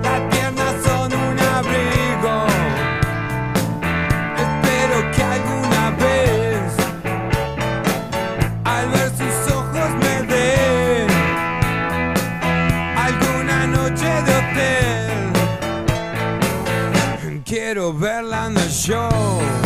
[0.02, 2.46] Las piernas son un abrigo.
[4.46, 6.74] Espero que alguna vez,
[8.64, 11.10] al ver sus ojos, me den
[12.98, 15.34] alguna noche de hotel.
[17.44, 19.65] Quiero verla en el show.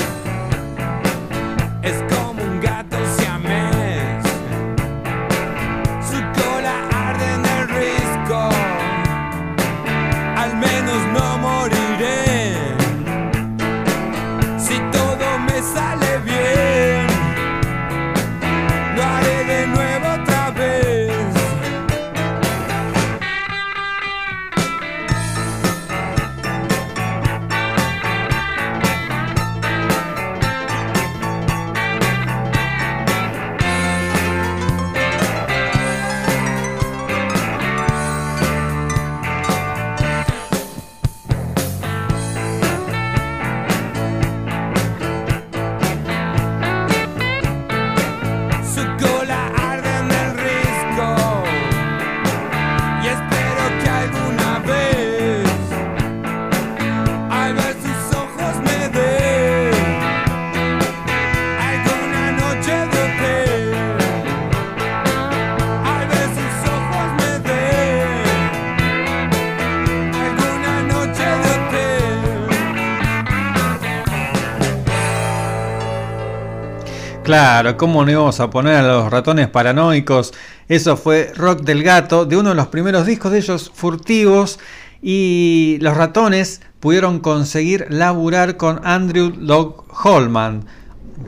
[77.29, 80.33] Claro, ¿cómo no íbamos a poner a los ratones paranoicos?
[80.67, 84.57] Eso fue Rock del Gato, de uno de los primeros discos de ellos, Furtivos,
[84.99, 90.65] y los ratones pudieron conseguir laburar con Andrew Log Holman.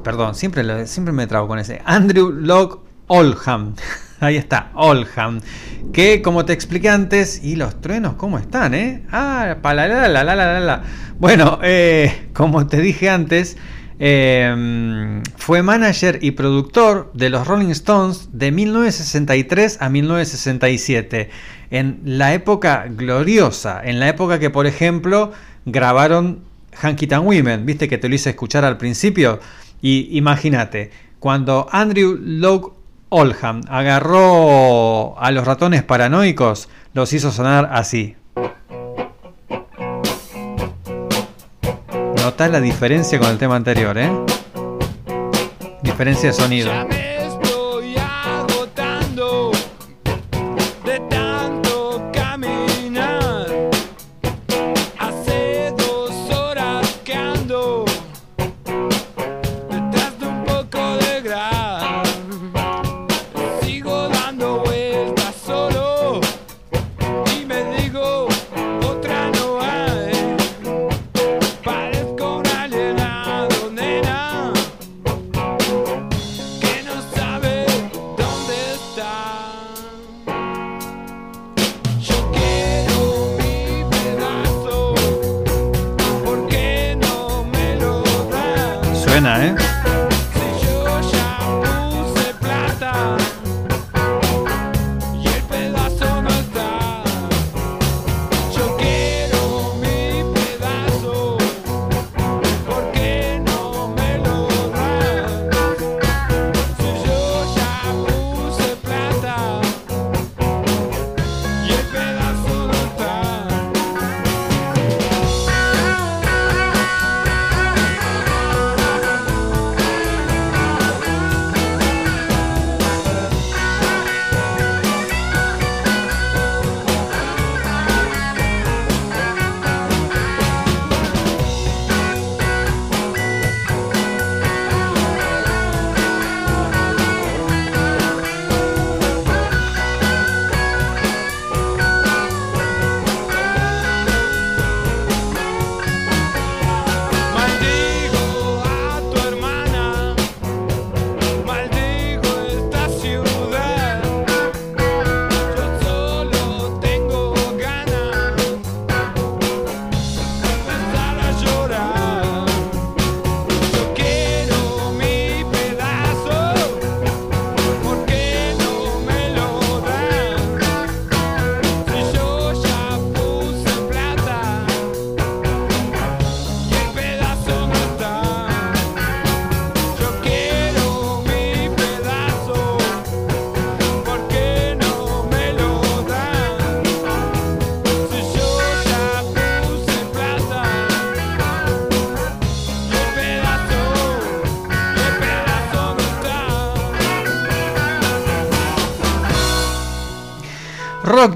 [0.04, 1.84] Perdón, siempre, siempre me trago con ese.
[1.86, 3.76] Andrew Log Oldham.
[4.20, 5.40] Ahí está, Oldham.
[5.94, 9.04] Que como te expliqué antes, y los truenos, ¿cómo están, eh?
[9.12, 10.84] Ah, la la la la la la.
[11.20, 13.56] Bueno, eh, como te dije antes,
[14.04, 21.30] eh, fue manager y productor de los Rolling Stones de 1963 a 1967.
[21.70, 25.32] En la época gloriosa, en la época que, por ejemplo,
[25.66, 29.40] grabaron Hanky Tan Women, viste que te lo hice escuchar al principio.
[29.84, 32.74] Y imagínate, cuando Andrew Lowe
[33.10, 38.16] Oldham agarró a los ratones paranoicos, los hizo sonar así.
[42.22, 44.12] Notá la diferencia con el tema anterior, ¿eh?
[45.82, 46.72] Diferencia de sonido.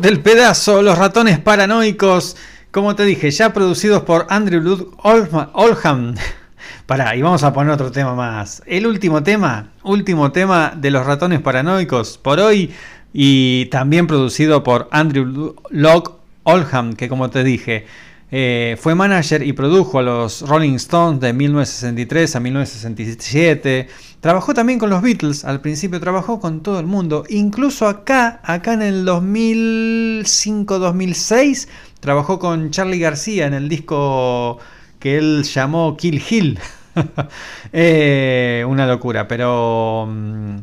[0.05, 2.37] Del pedazo, los ratones paranoicos,
[2.69, 6.13] como te dije, ya producidos por Andrew Lud Oldham.
[6.85, 8.61] Pará, y vamos a poner otro tema más.
[8.67, 12.71] El último tema, último tema de los ratones paranoicos por hoy
[13.13, 16.11] y también producido por Andrew Locke
[16.43, 17.87] Oldham, que como te dije,
[18.31, 23.87] eh, fue manager y produjo a los Rolling Stones de 1963 a 1967.
[24.19, 28.73] Trabajó también con los Beatles, al principio trabajó con todo el mundo, incluso acá, acá
[28.73, 31.67] en el 2005-2006,
[31.99, 34.57] trabajó con Charlie García en el disco
[34.99, 36.57] que él llamó Kill Hill.
[37.77, 40.55] Eh, una locura, pero mm,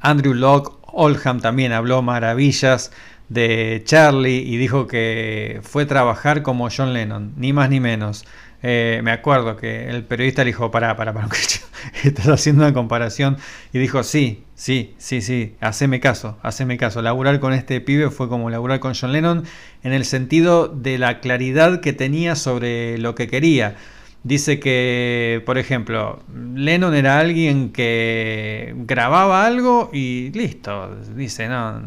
[0.00, 2.92] Andrew Locke Oldham también habló maravillas
[3.30, 8.26] de Charlie y dijo que fue trabajar como John Lennon, ni más ni menos.
[8.62, 11.28] Eh, me acuerdo que el periodista le dijo, pará, pará, pará,
[12.04, 13.38] estás haciendo una comparación
[13.72, 17.00] y dijo, sí, sí, sí, sí, haceme caso, haceme caso.
[17.00, 19.44] Laburar con este pibe fue como laburar con John Lennon
[19.82, 23.76] en el sentido de la claridad que tenía sobre lo que quería.
[24.22, 26.22] Dice que, por ejemplo,
[26.54, 30.94] Lennon era alguien que grababa algo y listo.
[31.16, 31.80] Dice, no,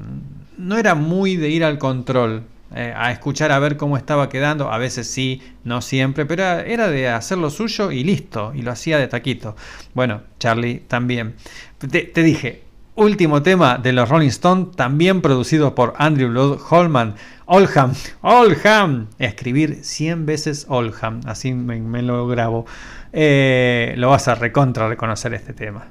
[0.63, 2.43] no era muy de ir al control,
[2.75, 4.71] eh, a escuchar a ver cómo estaba quedando.
[4.71, 8.51] A veces sí, no siempre, pero era, de hacer lo suyo y listo.
[8.55, 9.55] Y lo hacía de taquito.
[9.93, 11.35] Bueno, Charlie también.
[11.77, 12.63] Te, dije,
[12.95, 17.15] último tema de los Rolling Stones, también producido por Andrew Lloyd Holman.
[17.45, 22.65] Oldham, Oldham, escribir 100 veces Oldham, así me, me lo grabo.
[23.11, 25.85] Eh, lo vas a recontra reconocer este tema.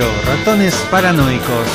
[0.00, 1.68] Ratones paranoicos.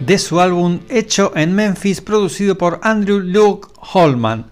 [0.00, 4.46] de su álbum Hecho en Memphis, producido por Andrew Luke Holman.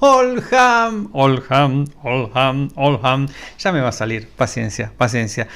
[0.00, 3.28] Oldham, Oldham, Oldham, Oldham.
[3.58, 5.48] Ya me va a salir, paciencia, paciencia.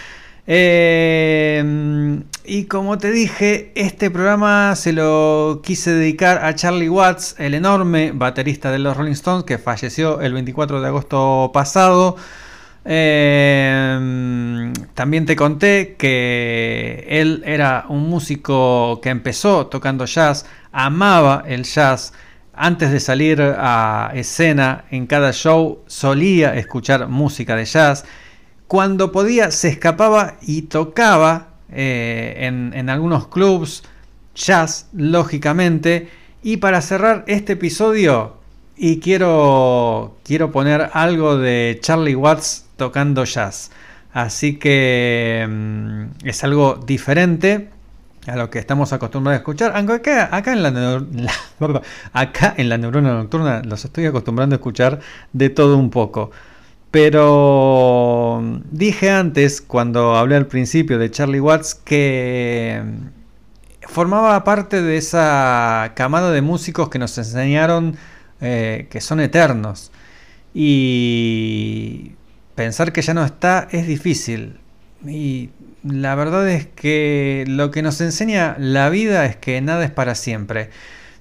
[0.46, 7.54] Eh, y como te dije, este programa se lo quise dedicar a Charlie Watts, el
[7.54, 12.16] enorme baterista de los Rolling Stones, que falleció el 24 de agosto pasado.
[12.84, 21.64] Eh, también te conté que él era un músico que empezó tocando jazz, amaba el
[21.64, 22.14] jazz.
[22.62, 28.04] Antes de salir a escena en cada show solía escuchar música de jazz.
[28.68, 33.82] Cuando podía se escapaba y tocaba eh, en, en algunos clubs
[34.34, 36.10] jazz, lógicamente.
[36.42, 38.36] Y para cerrar este episodio,
[38.76, 43.70] y quiero, quiero poner algo de Charlie Watts tocando jazz.
[44.12, 47.70] Así que mm, es algo diferente
[48.26, 49.72] a lo que estamos acostumbrados a escuchar.
[49.76, 51.82] Aunque acá, en la, la-
[52.12, 55.00] acá en la neurona nocturna los estoy acostumbrando a escuchar
[55.32, 56.30] de todo un poco.
[56.90, 62.82] Pero dije antes, cuando hablé al principio de Charlie Watts, que
[63.82, 67.96] formaba parte de esa camada de músicos que nos enseñaron
[68.40, 69.92] eh, que son eternos.
[70.52, 72.12] Y
[72.54, 74.58] pensar que ya no está es difícil.
[75.06, 75.50] Y
[75.82, 80.14] la verdad es que lo que nos enseña la vida es que nada es para
[80.14, 80.70] siempre.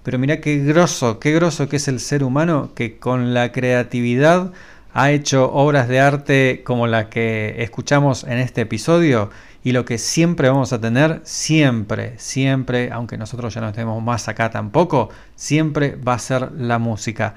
[0.03, 4.51] Pero mira qué grosso, qué grosso que es el ser humano que con la creatividad
[4.93, 9.29] ha hecho obras de arte como la que escuchamos en este episodio
[9.63, 14.27] y lo que siempre vamos a tener, siempre, siempre, aunque nosotros ya no estemos más
[14.27, 17.35] acá tampoco, siempre va a ser la música.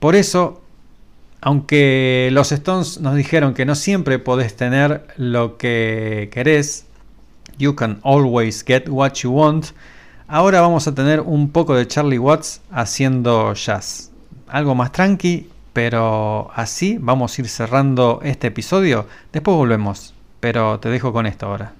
[0.00, 0.63] Por eso,
[1.44, 6.86] aunque los Stones nos dijeron que no siempre podés tener lo que querés,
[7.58, 9.66] you can always get what you want,
[10.26, 14.10] ahora vamos a tener un poco de Charlie Watts haciendo jazz.
[14.48, 19.06] Algo más tranqui, pero así vamos a ir cerrando este episodio.
[19.30, 21.74] Después volvemos, pero te dejo con esto ahora.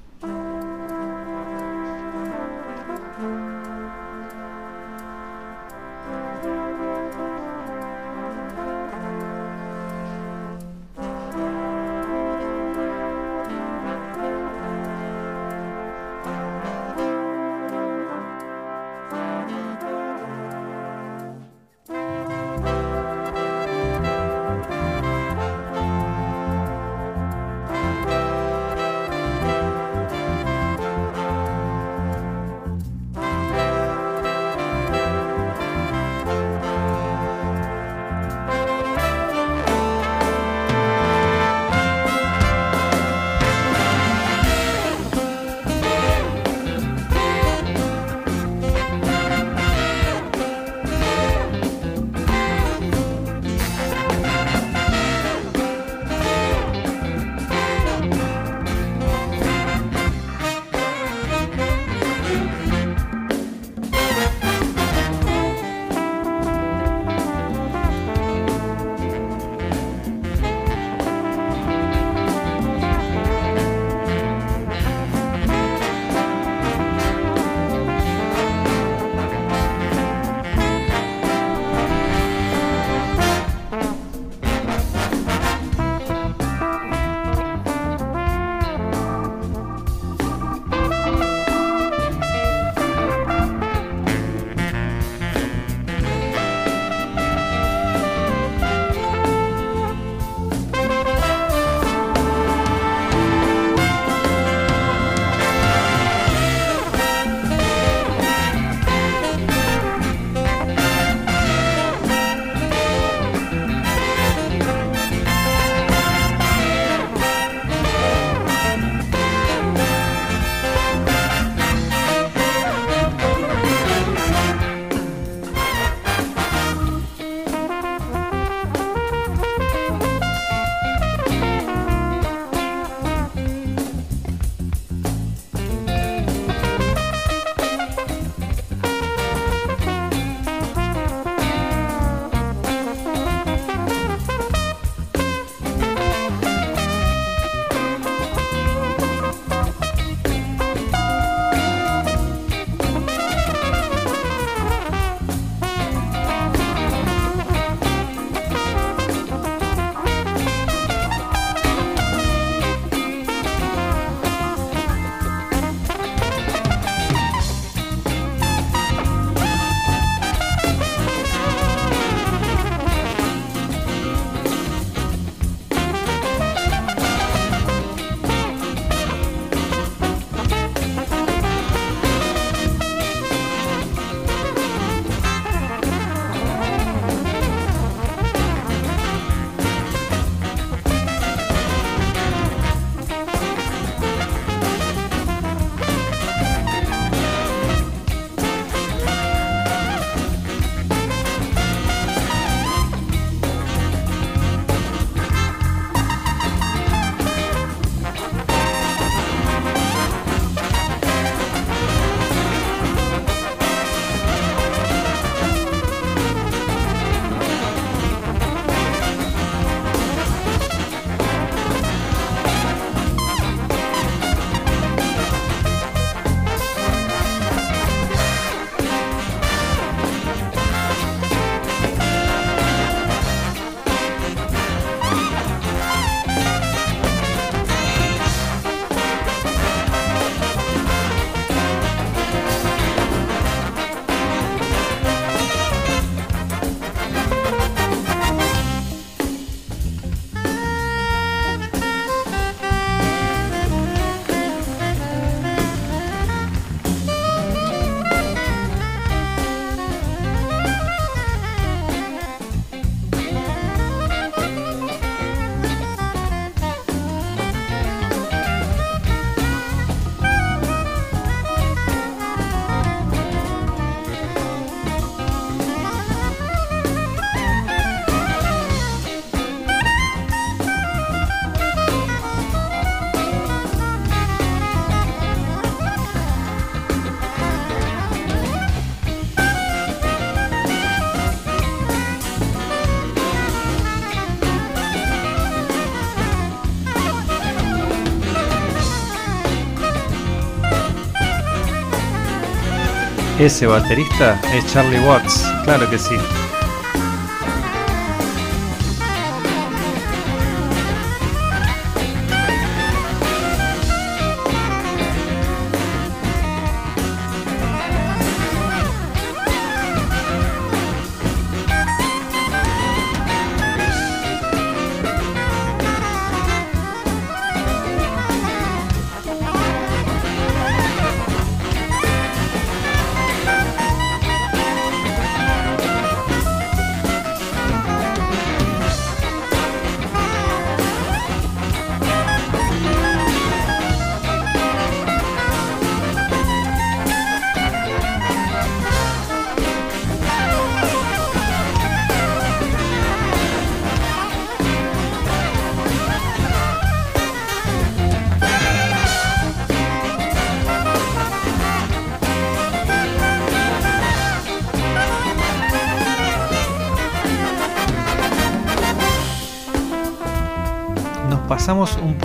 [303.45, 306.15] Ese baterista es Charlie Watts, claro que sí.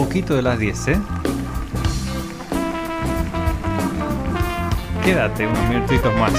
[0.09, 0.97] Poquito de las 10, ¿eh?
[5.05, 6.33] Quédate unos minutitos más.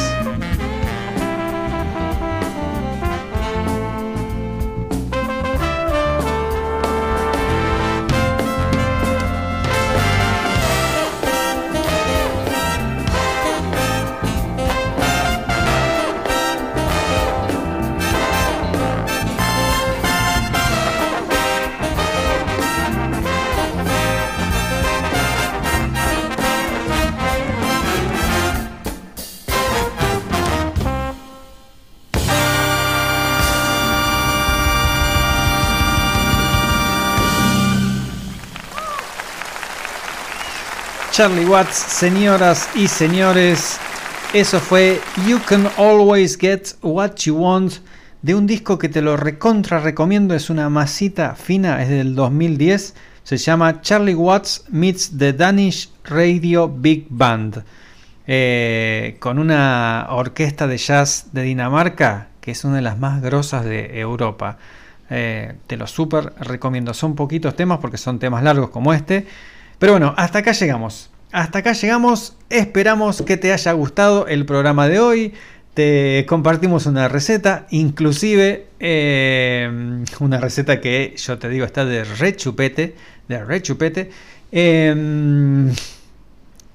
[41.21, 43.79] Charlie Watts, señoras y señores,
[44.33, 47.75] eso fue You Can Always Get What You Want
[48.23, 52.95] de un disco que te lo recontra recomiendo, es una masita fina, es del 2010,
[53.23, 57.65] se llama Charlie Watts Meets the Danish Radio Big Band,
[58.27, 63.67] eh, con una orquesta de jazz de Dinamarca que es una de las más grosas
[63.67, 64.57] de Europa.
[65.11, 66.95] Eh, te lo súper recomiendo.
[66.95, 69.27] Son poquitos temas porque son temas largos como este.
[69.81, 71.09] Pero bueno, hasta acá llegamos.
[71.33, 72.37] Hasta acá llegamos.
[72.51, 75.33] Esperamos que te haya gustado el programa de hoy.
[75.73, 82.95] Te compartimos una receta, inclusive eh, una receta que yo te digo está de rechupete,
[83.27, 84.11] de rechupete.
[84.53, 85.73] Eh,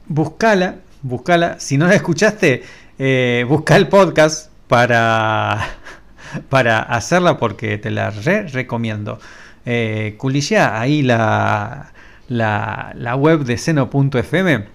[0.08, 1.60] buscala, buscala.
[1.60, 2.64] Si no la escuchaste,
[2.98, 5.76] eh, busca el podcast para,
[6.50, 9.20] para hacerla porque te la re recomiendo.
[9.64, 10.18] Eh,
[10.58, 11.92] ahí la,
[12.28, 14.66] la, la web de seno.fm.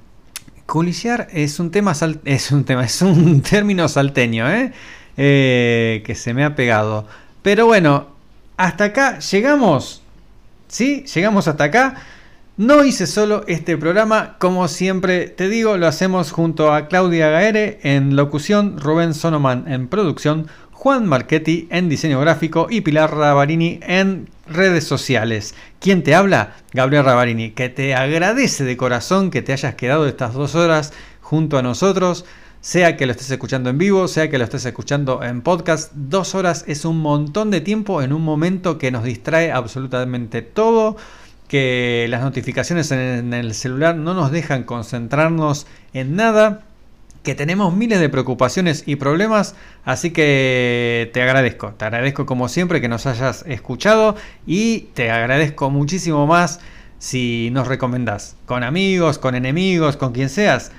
[0.67, 1.93] Culiciar es un tema
[2.25, 4.73] es un tema, es un término salteño, ¿eh?
[5.17, 7.07] Eh, que se me ha pegado.
[7.43, 8.07] Pero bueno,
[8.57, 10.03] hasta acá llegamos.
[10.69, 11.05] ¿Sí?
[11.13, 11.95] Llegamos hasta acá.
[12.57, 17.81] No hice solo este programa, como siempre te digo, lo hacemos junto a Claudia Gaere
[17.83, 20.47] en locución, Rubén Sonoman en producción,
[20.81, 25.55] Juan Marchetti en diseño gráfico y Pilar Ravarini en redes sociales.
[25.79, 26.57] ¿Quién te habla?
[26.73, 31.59] Gabriel Ravarini, que te agradece de corazón que te hayas quedado estas dos horas junto
[31.59, 32.25] a nosotros.
[32.63, 36.35] Sea que lo estés escuchando en vivo, sea que lo estés escuchando en podcast, dos
[36.35, 40.97] horas es un montón de tiempo en un momento que nos distrae absolutamente todo
[41.47, 46.63] que las notificaciones en el celular no nos dejan concentrarnos en nada,
[47.23, 52.81] que tenemos miles de preocupaciones y problemas, así que te agradezco, te agradezco como siempre
[52.81, 54.17] que nos hayas escuchado
[54.47, 56.61] y te agradezco muchísimo más
[56.99, 60.73] si nos recomendás, con amigos, con enemigos, con quien seas.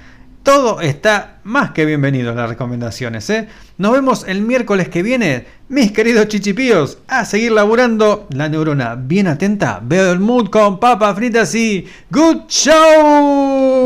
[0.44, 3.48] Todo está más que bienvenido en las recomendaciones, ¿eh?
[3.78, 9.28] Nos vemos el miércoles que viene, mis queridos chichipíos, a seguir laburando la neurona bien
[9.28, 9.80] atenta.
[9.84, 13.84] Veo el mood con papas fritas y good show.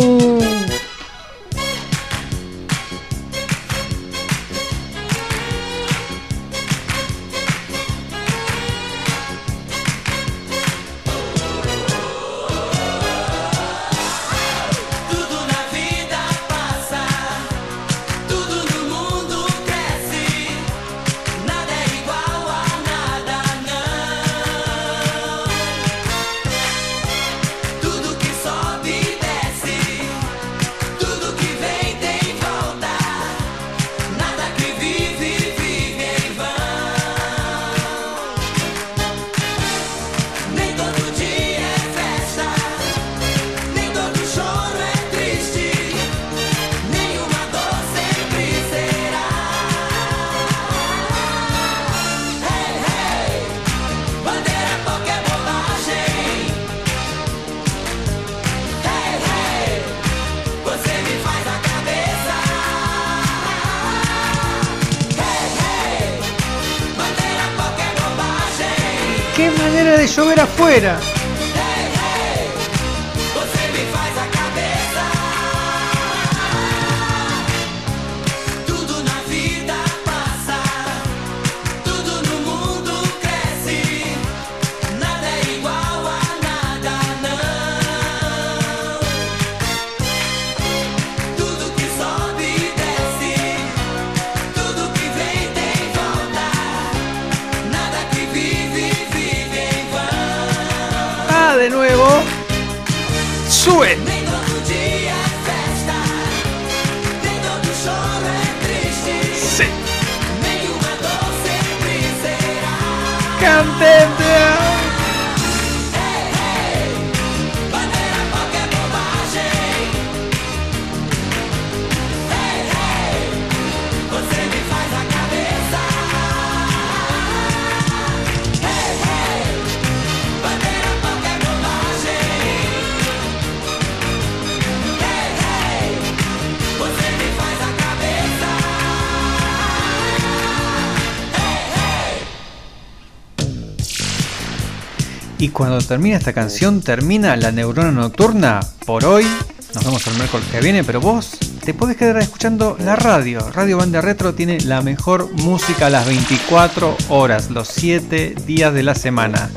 [145.56, 149.26] Cuando termina esta canción, termina la neurona nocturna por hoy.
[149.73, 151.32] Nos vemos el miércoles que viene, pero vos
[151.64, 153.40] te podés quedar escuchando la radio.
[153.52, 158.84] Radio Banda Retro tiene la mejor música a las 24 horas, los 7 días de
[158.84, 159.49] la semana.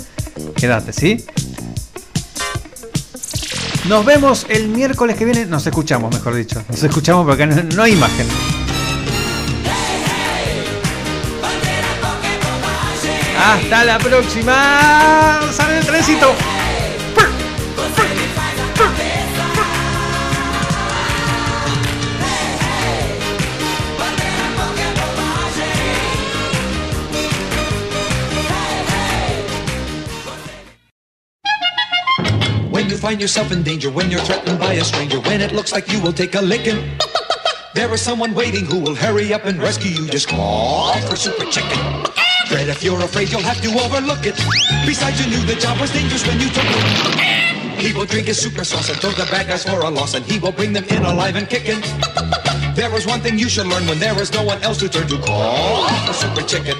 [0.55, 1.25] Quédate, ¿sí?
[3.89, 5.47] Nos vemos el miércoles que viene.
[5.47, 6.62] Nos escuchamos, mejor dicho.
[6.69, 8.57] Nos escuchamos porque no, no hay imagen.
[13.49, 15.41] Hasta la próxima.
[15.51, 16.35] Sale el trencito.
[32.70, 35.73] When you find yourself in danger, when you're threatened by a stranger, when it looks
[35.73, 36.99] like you will take a licking,
[37.75, 40.07] there is someone waiting who will hurry up and rescue you.
[40.07, 42.18] Just call for Super Chicken.
[42.49, 44.37] Fred, if you're afraid, you'll have to overlook it.
[44.87, 47.79] Besides, you knew the job was dangerous when you took it.
[47.79, 50.39] He will drink his super sauce throw the bad guys for a loss, and he
[50.39, 51.81] will bring them in alive and kicking.
[52.75, 55.07] There is one thing you should learn when there is no one else to turn
[55.09, 55.19] to.
[55.19, 56.77] Call Super Chicken.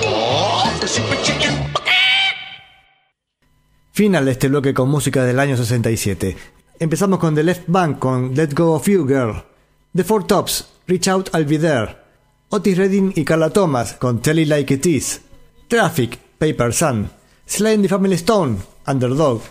[0.00, 1.52] Call Super Chicken.
[3.92, 6.36] Final de este bloque con música del año 67.
[6.78, 9.44] Empezamos con The Left Bank con Let Go of You Girl.
[9.94, 11.99] The Four Tops, Reach Out I'll Be There.
[12.52, 15.20] Otis Redding y Carla Thomas con Tell It Like It Is.
[15.68, 17.08] Traffic, Paper Sun.
[17.46, 18.56] Sly and the Family Stone,
[18.88, 19.42] Underdog.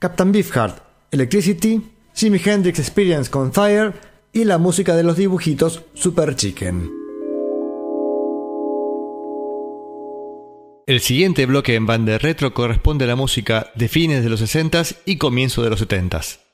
[0.00, 0.82] Captain Beefheart,
[1.12, 1.80] Electricity.
[2.16, 3.94] Jimi Hendrix Experience con Fire.
[4.32, 6.90] Y la música de los dibujitos Super Chicken.
[10.88, 14.96] El siguiente bloque en banda retro corresponde a la música de fines de los 60s
[15.04, 16.47] y comienzo de los 70s.